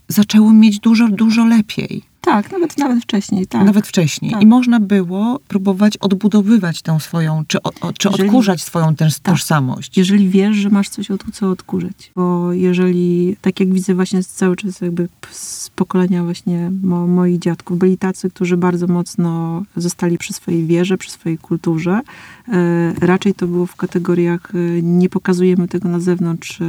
[0.08, 2.03] zaczęły mieć dużo, dużo lepiej.
[2.22, 3.66] Tak, nawet, nawet wcześniej, tak.
[3.66, 4.32] Nawet wcześniej.
[4.32, 4.41] Tak.
[4.41, 9.05] I można było próbować odbudowywać tą swoją, czy, o, o, czy Jeżeli- odkurzać swoją tę
[9.05, 9.34] Tak.
[9.34, 9.97] tożsamość.
[9.97, 12.12] Jeżeli wiesz, że masz coś od, co odkurzać.
[12.16, 17.78] Bo jeżeli, tak jak widzę właśnie cały czas jakby z pokolenia właśnie mo, moich dziadków,
[17.78, 22.01] byli tacy, którzy bardzo mocno zostali przy swojej wierze, przy swojej kulturze.
[22.47, 26.66] E, raczej to było w kategoriach e, nie pokazujemy tego na zewnątrz, e,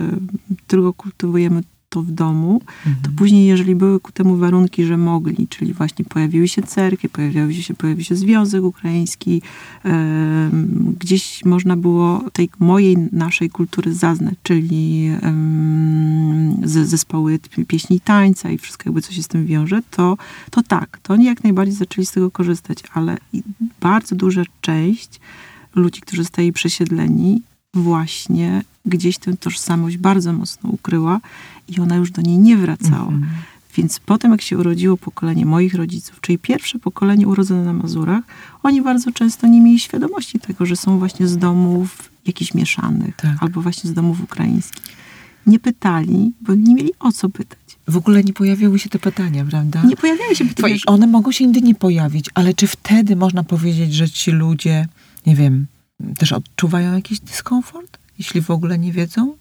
[0.66, 2.60] tylko kultywujemy to w domu,
[3.02, 7.54] to później, jeżeli były ku temu warunki, że mogli, czyli właśnie pojawiły się cerkwie, pojawiły
[7.54, 9.42] się, pojawił się Związek Ukraiński,
[11.00, 15.10] gdzieś można było tej mojej, naszej kultury zaznać, czyli
[16.64, 20.16] ze, zespoły pi- pieśni i tańca i wszystko jakby, co się z tym wiąże, to,
[20.50, 23.18] to tak, to oni jak najbardziej zaczęli z tego korzystać, ale
[23.80, 25.20] bardzo duża część
[25.74, 27.42] ludzi, którzy zostali przesiedleni,
[27.74, 31.20] właśnie gdzieś tę tożsamość bardzo mocno ukryła
[31.68, 33.08] i ona już do niej nie wracała.
[33.12, 33.32] Mhm.
[33.76, 38.24] Więc potem, jak się urodziło pokolenie moich rodziców, czyli pierwsze pokolenie urodzone na Mazurach,
[38.62, 43.36] oni bardzo często nie mieli świadomości tego, że są właśnie z domów jakichś mieszanych, Tak.
[43.40, 44.82] albo właśnie z domów ukraińskich.
[45.46, 47.58] Nie pytali, bo nie mieli o co pytać.
[47.88, 49.82] W ogóle nie pojawiły się te pytania, prawda?
[49.82, 50.74] Nie pojawiały się pytania.
[50.74, 54.88] Wiesz, one mogą się indycznie pojawić, ale czy wtedy można powiedzieć, że ci ludzie,
[55.26, 55.66] nie wiem,
[56.18, 57.98] też odczuwają jakiś dyskomfort?
[58.18, 59.36] Jeśli w ogóle nie wiedzą?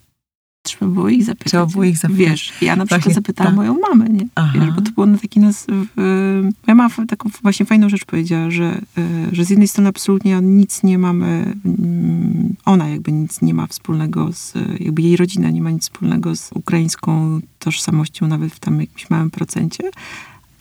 [0.68, 1.47] Trzeba było ich zapytać.
[1.47, 2.18] Trzeba było ich zapytać.
[2.30, 3.57] Wiesz, ja na przykład Właśnie, zapytałam tak.
[3.57, 4.28] moją mamę, nie?
[4.53, 5.65] Wiesz, bo to było na taki nas...
[5.70, 9.01] W, moja mama taką właśnie fajną rzecz powiedziała, że, e,
[9.32, 14.34] że z jednej strony absolutnie nic nie mamy, mm, ona jakby nic nie ma wspólnego
[14.34, 19.09] z, jakby jej rodzina nie ma nic wspólnego z ukraińską tożsamością, nawet w tam jakimś
[19.09, 19.84] małym procencie,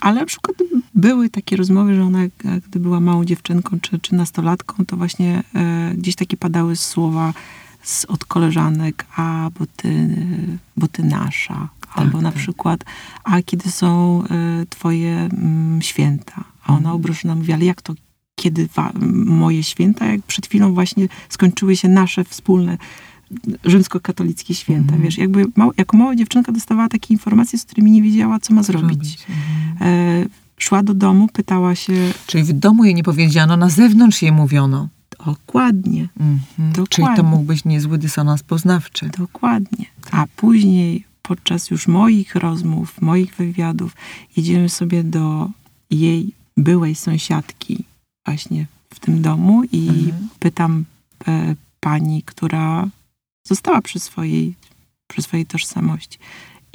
[0.00, 0.56] ale na przykład
[0.94, 5.42] były takie rozmowy, że ona, jak- gdy była małą dziewczynką czy, czy nastolatką, to właśnie
[5.54, 7.32] e, gdzieś takie padały słowa
[7.86, 10.16] z, od koleżanek, a bo ty,
[10.76, 11.68] bo ty nasza.
[11.94, 12.40] Albo na tak.
[12.42, 12.84] przykład,
[13.24, 16.44] a kiedy są e, twoje mm, święta?
[16.66, 17.94] A ona obrożona mówi, ale jak to,
[18.34, 18.92] kiedy wa-
[19.26, 20.06] moje święta?
[20.06, 22.78] Jak przed chwilą właśnie skończyły się nasze wspólne
[23.64, 25.02] rzymskokatolickie święta, Mhm.
[25.02, 28.62] wiesz, jakby mał, jako mała dziewczynka dostawała takie informacje, z którymi nie wiedziała, co ma
[28.62, 28.88] zrobić.
[28.98, 29.26] Robić.
[29.28, 29.88] Mhm.
[29.92, 30.26] E,
[30.58, 31.92] szła do domu, pytała się
[32.26, 34.88] Czyli w domu jej nie powiedziano, na zewnątrz jej mówiono.
[35.26, 36.40] Dokładnie, Mhm.
[36.72, 37.22] Czyli to Dokładnie.
[37.22, 39.10] mógł być niezły dysonans poznawczy.
[39.18, 39.86] dokładnie.
[40.10, 43.92] A później, podczas już moich rozmów, moich wywiadów,
[44.36, 45.50] jedziemy sobie do
[45.90, 47.84] jej byłej sąsiadki
[48.26, 50.28] właśnie w tym domu i Mhm.
[50.38, 50.84] pytam
[51.28, 52.88] e, pani, która
[53.48, 54.54] została przy swojej,
[55.06, 56.18] przy swojej tożsamości.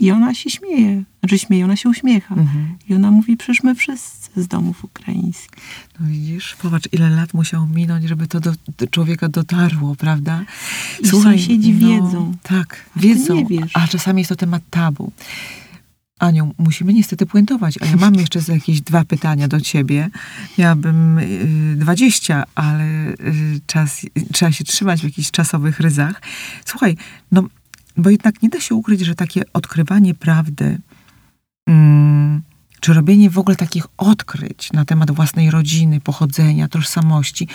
[0.02, 2.36] I ona się śmieje, znaczy śmieje, ona się uśmiecha.
[2.36, 2.78] Mhm.
[2.90, 5.64] I ona mówi, przecież my wszyscy z domów ukraińskich.
[6.00, 10.44] No widzisz, popatrz, ile lat musiało minąć, żeby to do, do człowieka dotarło, prawda?
[11.04, 12.34] I sąsiedzi wiedzą.
[12.44, 15.12] Tak, A wiedzą, a czasami jest to temat tabu.
[16.20, 20.10] Aniu, musimy niestety puentować, a ja mam jeszcze jakieś dwa pytania do ciebie.
[20.58, 23.16] Miałabym y, 20, ale y,
[23.66, 26.22] czas, trzeba się trzymać w jakichś czasowych ryzach.
[26.66, 26.98] Słuchaj,
[27.32, 27.44] no,
[27.98, 30.78] bo jednak nie da się ukryć, że takie odkrywanie prawdy,
[31.68, 32.42] mm,
[32.80, 37.48] czy robienie w ogóle takich odkryć na temat własnej rodziny, pochodzenia, tożsamości,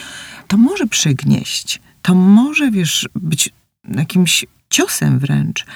[0.49, 1.81] to może przygnieść.
[2.03, 3.51] To może, wiesz, być
[3.89, 5.67] jakimś ciosem wręcz.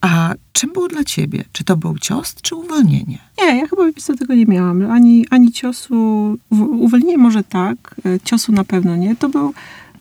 [0.00, 1.44] A czym było dla ciebie?
[1.52, 3.18] Czy to był cios, czy uwolnienie?
[3.38, 4.90] Nie, ja chyba co, tego nie miałam.
[4.90, 9.16] Ani, ani ciosu, uwolnienie może tak, e, ciosu na pewno nie.
[9.16, 9.54] To był,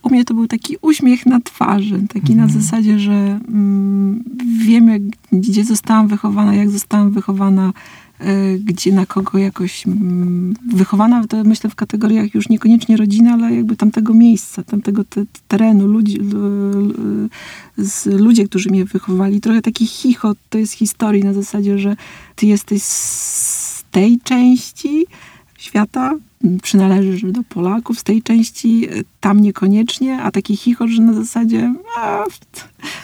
[0.05, 2.61] u mnie to był taki uśmiech na twarzy, taki na Mhm.
[2.61, 4.23] zasadzie, że mm,
[4.65, 5.01] wiem, jak,
[5.31, 7.73] gdzie zostałam wychowana, jak zostałam wychowana,
[8.19, 13.55] e, gdzie na kogo jakoś mm, wychowana, to myślę w kategoriach już niekoniecznie rodziny, ale
[13.55, 16.35] jakby tamtego miejsca, tamtego te, terenu, ludzi, l,
[16.97, 17.29] l,
[17.77, 19.41] z ludzie, którzy mnie wychowali.
[19.41, 21.95] Trochę taki chichot to jest historii na zasadzie, że
[22.35, 25.05] ty jesteś z tej części
[25.57, 26.13] świata,
[26.61, 31.73] przynależysz do Polaków, z tej części e, tam niekoniecznie, a taki chichot, że na zasadzie
[31.97, 32.23] a,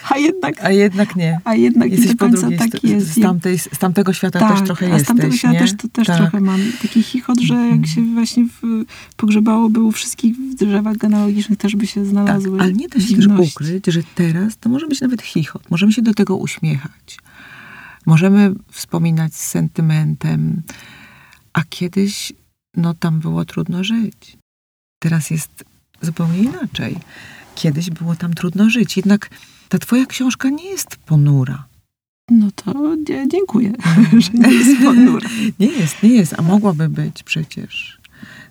[0.09, 1.39] a jednak, A jednak nie.
[1.43, 3.07] a jednak nie Jesteś do po końca drugiej, tak st- jest.
[3.07, 5.59] z, tamtej, z tamtego świata też trochę a jesteś, z tamtego świata nie?
[5.59, 6.17] też, to też Tak.
[6.17, 6.59] trochę mam.
[6.81, 8.85] Taki chichot, że jak się właśnie w,
[9.17, 13.15] pogrzebałoby u wszystkich w drzewach genealogicznych, też by się Tak, znalazły ale nie da się
[13.15, 15.71] też ukryć, że teraz to może być nawet chichot.
[15.71, 17.17] Możemy się do tego uśmiechać.
[18.05, 20.61] Możemy wspominać z sentymentem.
[21.53, 22.33] A kiedyś,
[22.77, 24.37] no tam było trudno żyć.
[24.99, 25.63] Teraz jest
[26.01, 26.97] zupełnie inaczej.
[27.55, 28.97] Kiedyś było tam trudno żyć.
[28.97, 29.29] Jednak
[29.69, 31.65] ta twoja książka nie jest ponura.
[32.29, 32.95] No to
[33.27, 33.73] dziękuję,
[34.19, 35.29] że nie jest ponura.
[35.59, 38.01] Nie jest, nie jest, a mogłaby być przecież.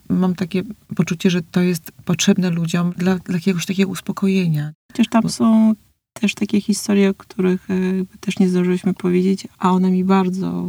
[0.08, 0.62] Mam takie
[0.96, 4.72] poczucie, że to jest potrzebne ludziom dla, dla jakiegoś takiego uspokojenia.
[4.92, 5.74] Chociaż tam są
[6.12, 7.74] też takie historie, o których e,
[8.20, 10.68] też nie zdążyliśmy powiedzieć, a one mi bardzo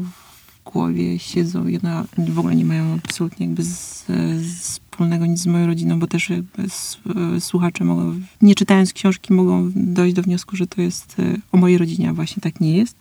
[0.66, 4.06] głowie siedzą i one w ogóle nie mają absolutnie jakby z,
[4.42, 6.98] z wspólnego nic z moją rodziną, bo też jakby s-
[7.36, 11.58] e, słuchacze mogą, nie czytając książki, mogą dojść do wniosku, że to jest e, o
[11.58, 12.98] mojej rodzinie, a właśnie tak nie jest.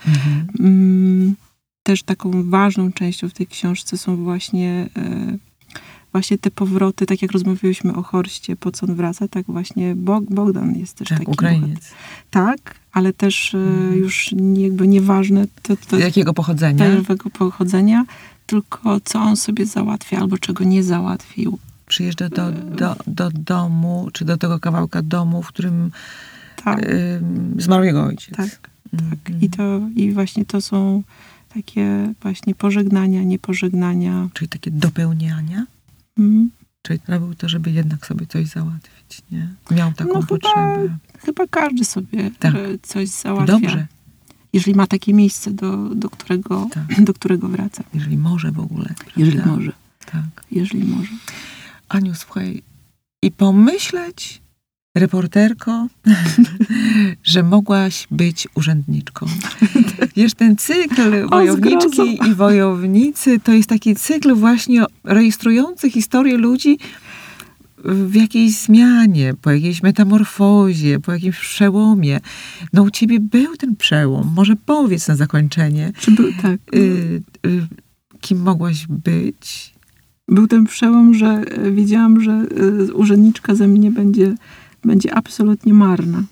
[0.61, 1.35] Mm,
[1.83, 5.39] Też taką ważną częścią w tej książce są właśnie, e,
[6.13, 10.25] właśnie te powroty, tak jak rozmawialiśmy o Horście, po co on wraca, tak właśnie Bog,
[10.25, 11.91] Bogdan jest też Tak, taki Ukrainiec.
[12.31, 13.99] tak, ale też e, Mhm.
[13.99, 17.03] już jakby nieważne to, to Jakiego pochodzenia?
[17.09, 18.05] tego pochodzenia,
[18.47, 21.59] tylko co on sobie załatwia albo czego nie załatwił.
[21.87, 25.91] Przyjeżdża do, do, do domu, czy do tego kawałka domu, w którym
[26.65, 28.37] Tak, ym, zmarł jego ojciec.
[28.37, 29.11] tak, Mhm.
[29.25, 29.43] tak.
[29.43, 31.03] I, to, I właśnie to są
[31.55, 34.29] takie właśnie pożegnania, niepożegnania.
[34.35, 35.67] Czyli takie dopełniania.
[36.19, 36.51] Mhm.
[36.83, 39.49] Czyli robił to, żeby jednak sobie coś załatwić, nie?
[39.71, 40.97] Miał taką No chyba potrzebę.
[41.19, 42.55] Chyba każdy sobie Tak.
[42.83, 43.53] coś załatwia.
[43.53, 43.87] Dobrze,
[44.53, 47.01] Jeżeli ma takie miejsce, do, do, którego, Tak.
[47.05, 47.85] do którego wraca.
[47.95, 48.95] jeżeli może w ogóle.
[49.17, 49.57] Jeżeli prawda?
[49.57, 49.73] może.
[50.07, 50.45] Tak.
[50.51, 51.13] Jeżeli może.
[51.89, 52.63] Aniu, słuchaj,
[53.23, 54.41] i pomyśleć,
[54.95, 55.87] reporterko,
[57.23, 59.27] że mogłaś być urzędniczką.
[60.17, 66.79] Wiesz, ten cykl wojowniczki i wojownicy to jest taki cykl właśnie rejestrujący historię ludzi
[67.85, 72.21] w jakiejś zmianie, po jakiejś metamorfozie, po jakimś przełomie.
[72.73, 74.33] No u ciebie był ten przełom.
[74.35, 76.61] Może powiedz na zakończenie, Czy był, tak.
[76.75, 77.67] y, y,
[78.21, 79.75] kim mogłaś być?
[80.31, 84.35] był ten przełom, że e, wiedziałam, że e, urzędniczka ze mnie będzie,
[84.85, 86.23] będzie absolutnie marna.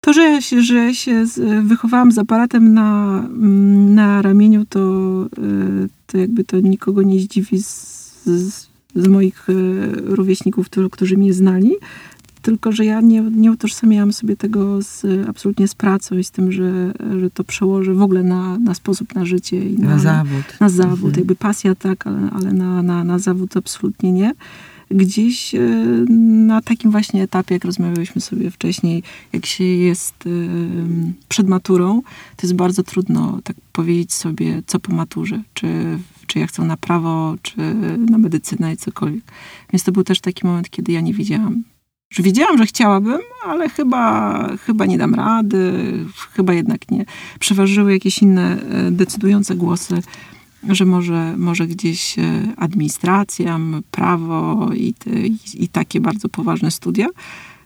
[0.00, 1.24] To, że ja się, że się
[1.62, 4.80] wychowałam z aparatem na, mm, na ramieniu, to,
[5.38, 9.52] e, to jakby to nikogo nie zdziwi z, z, z moich e,
[10.04, 11.72] rówieśników, którzy, którzy mnie znali.
[12.42, 16.52] Tylko, że ja nie, nie utożsamiałam sobie tego z, absolutnie z pracą i z tym,
[16.52, 20.44] że, że to przełoży w ogóle na, na sposób na życie i Na zawód.
[20.60, 20.96] na zawód.
[20.98, 21.14] Mhm.
[21.16, 24.32] Jakby pasja tak, ale, ale na, na, na zawód absolutnie nie.
[24.90, 25.60] Gdzieś e,
[26.46, 30.30] na takim właśnie etapie, jak rozmawialiśmy sobie wcześniej, jak się jest e,
[31.28, 32.02] przed maturą,
[32.36, 36.76] to jest bardzo trudno tak powiedzieć sobie, co po maturze, czy, czy ja chcę na
[36.76, 37.56] prawo, czy
[38.10, 39.24] na medycynę i cokolwiek.
[39.72, 41.62] Więc to był też taki moment, kiedy ja nie wiedziałam,
[42.10, 45.72] że wiedziałam, że chciałabym, ale chyba, chyba nie dam rady,
[46.32, 47.04] chyba jednak nie.
[47.40, 50.02] Przeważyły jakieś inne e, decydujące głosy,
[50.68, 52.22] że może, może gdzieś e,
[52.56, 53.60] administracja,
[53.90, 54.94] prawo i,
[55.54, 57.06] i, takie bardzo poważne studia,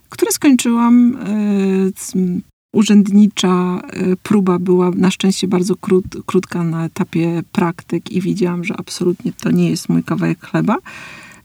[0.08, 1.16] które skończyłam.
[1.16, 2.30] E,
[2.72, 3.82] urzędnicza
[4.22, 9.50] próba była na szczęście bardzo krót, krótka na etapie praktyk i widziałam, że absolutnie to
[9.50, 10.76] nie jest mój kawałek chleba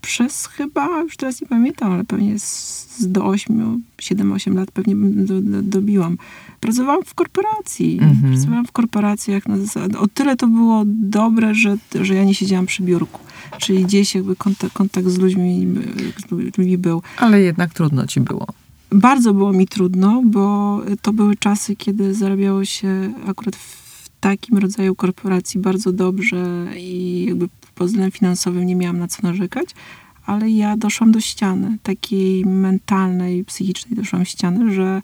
[0.05, 5.41] przez chyba, już teraz nie pamiętam, ale pewnie z, do 8, 7-8 lat pewnie do,
[5.41, 6.17] do, dobiłam.
[6.59, 7.99] Pracowałam w korporacji.
[8.01, 8.33] Mhm.
[8.33, 9.99] Pracowałam w korporacjach na zasadzie.
[9.99, 13.19] O tyle to było dobre, że, że ja nie siedziałam przy biurku.
[13.57, 15.67] Czyli gdzieś jakby kontakt, kontakt z, ludźmi,
[16.27, 17.01] z ludźmi był.
[17.17, 18.47] Ale jednak trudno ci było.
[18.91, 24.95] Bardzo było mi trudno, bo to były czasy, kiedy zarabiało się akurat w takim rodzaju
[24.95, 29.69] korporacji bardzo dobrze i jakby pod względem finansowym nie miałam na co narzekać,
[30.25, 35.01] ale ja doszłam do ściany, takiej mentalnej, psychicznej doszłam do ściany, że,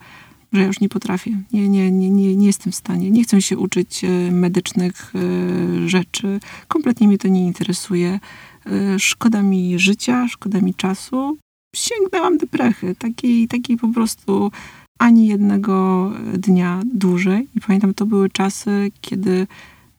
[0.54, 1.42] że ja już nie potrafię.
[1.54, 3.12] Nie, nie, nie, nie, nie jestem w stanie.
[3.12, 6.40] Nie chcę się uczyć e, medycznych e, rzeczy.
[6.68, 8.20] Kompletnie mnie to nie interesuje.
[8.66, 11.38] E, szkoda mi życia, szkoda mi czasu.
[11.76, 14.52] Sięgnęłam deprechy, takiej, takiej po prostu
[15.00, 17.48] ani jednego dnia dłużej.
[17.56, 19.48] I pamiętam, to były czasy, kiedy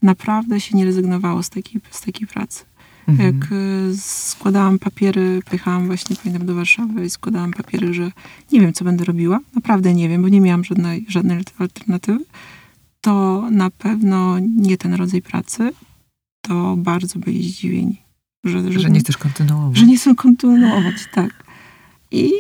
[0.03, 2.65] naprawdę się nie rezygnowało z takiej, z takiej pracy.
[3.09, 3.35] Mhm.
[3.35, 8.13] Jak e, składałam papiery, pojechałam właśnie, pamiętam, do Warszawy i składałam papiery, że
[8.53, 9.41] nie wiem, co będę robiła.
[9.55, 12.25] Naprawdę nie wiem, bo nie miałam żadnej, żadnej alternatywy.
[13.01, 15.73] To na pewno nie ten rodzaj pracy.
[16.41, 18.03] To bardzo byli zdziwieni.
[18.45, 19.79] Że, że, że nie chcesz kontynuować.
[19.79, 21.45] Że nie chcę kontynuować, tak.
[22.11, 22.33] I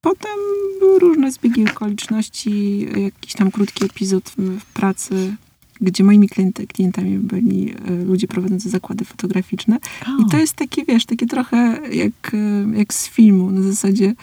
[0.00, 0.38] potem
[0.80, 5.36] były różne zbiegi okoliczności, jakiś tam krótki epizod w pracy
[5.80, 6.28] gdzie moimi
[6.68, 9.78] klientami byli e, ludzie prowadzący zakłady fotograficzne.
[10.02, 10.22] Oh.
[10.22, 14.14] I to jest takie, wiesz, takie trochę jak, e, jak z filmu, na zasadzie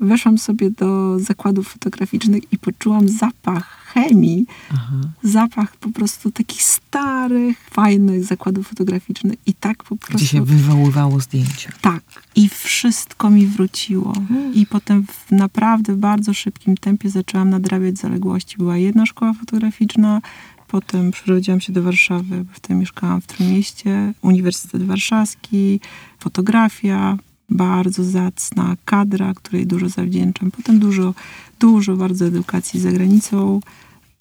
[0.00, 4.96] weszłam sobie do zakładów fotograficznych i poczułam zapach chemii, Aha.
[5.22, 10.16] zapach po prostu takich starych, fajnych zakładów fotograficznych i tak po prostu...
[10.16, 11.72] Gdzie się wywoływało zdjęcia.
[11.80, 12.02] Tak.
[12.36, 14.12] I wszystko mi wróciło.
[14.28, 14.54] Hmm.
[14.54, 18.56] I potem w naprawdę bardzo szybkim tempie zaczęłam nadrabiać zaległości.
[18.56, 20.20] Była jedna szkoła fotograficzna,
[20.68, 24.12] Potem przerodziłam się do Warszawy, bo wtedy mieszkałam w Trójmieście.
[24.22, 25.80] Uniwersytet Warszawski,
[26.18, 27.18] fotografia,
[27.50, 30.50] bardzo zacna kadra, której dużo zawdzięczam.
[30.50, 31.14] Potem dużo,
[31.60, 33.60] dużo bardzo edukacji za granicą.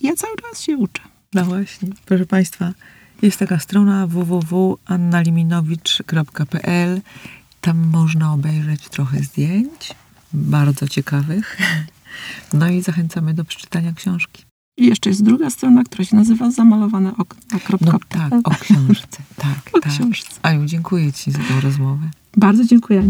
[0.01, 1.01] Ja cały czas się uczę.
[1.33, 2.73] No właśnie, proszę Państwa,
[3.21, 7.01] jest taka strona www.annaliminowicz.pl.
[7.61, 9.95] Tam można obejrzeć trochę zdjęć,
[10.33, 11.57] bardzo ciekawych.
[12.53, 14.44] No i zachęcamy do przeczytania książki.
[14.77, 17.41] I jeszcze jest druga strona, która się nazywa zamalowane okna.
[17.81, 19.23] No tak, o książce.
[19.35, 19.91] Tak, o tak.
[19.91, 20.39] książce.
[20.41, 22.09] Aju, dziękuję Ci za tę rozmowę.
[22.37, 23.03] Bardzo dziękuję.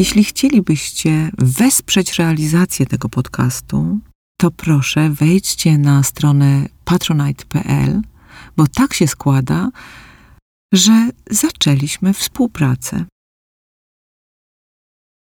[0.00, 3.98] Jeśli chcielibyście wesprzeć realizację tego podcastu,
[4.40, 8.02] to proszę wejdźcie na stronę patronite.pl,
[8.56, 9.70] bo tak się składa,
[10.72, 13.04] że zaczęliśmy współpracę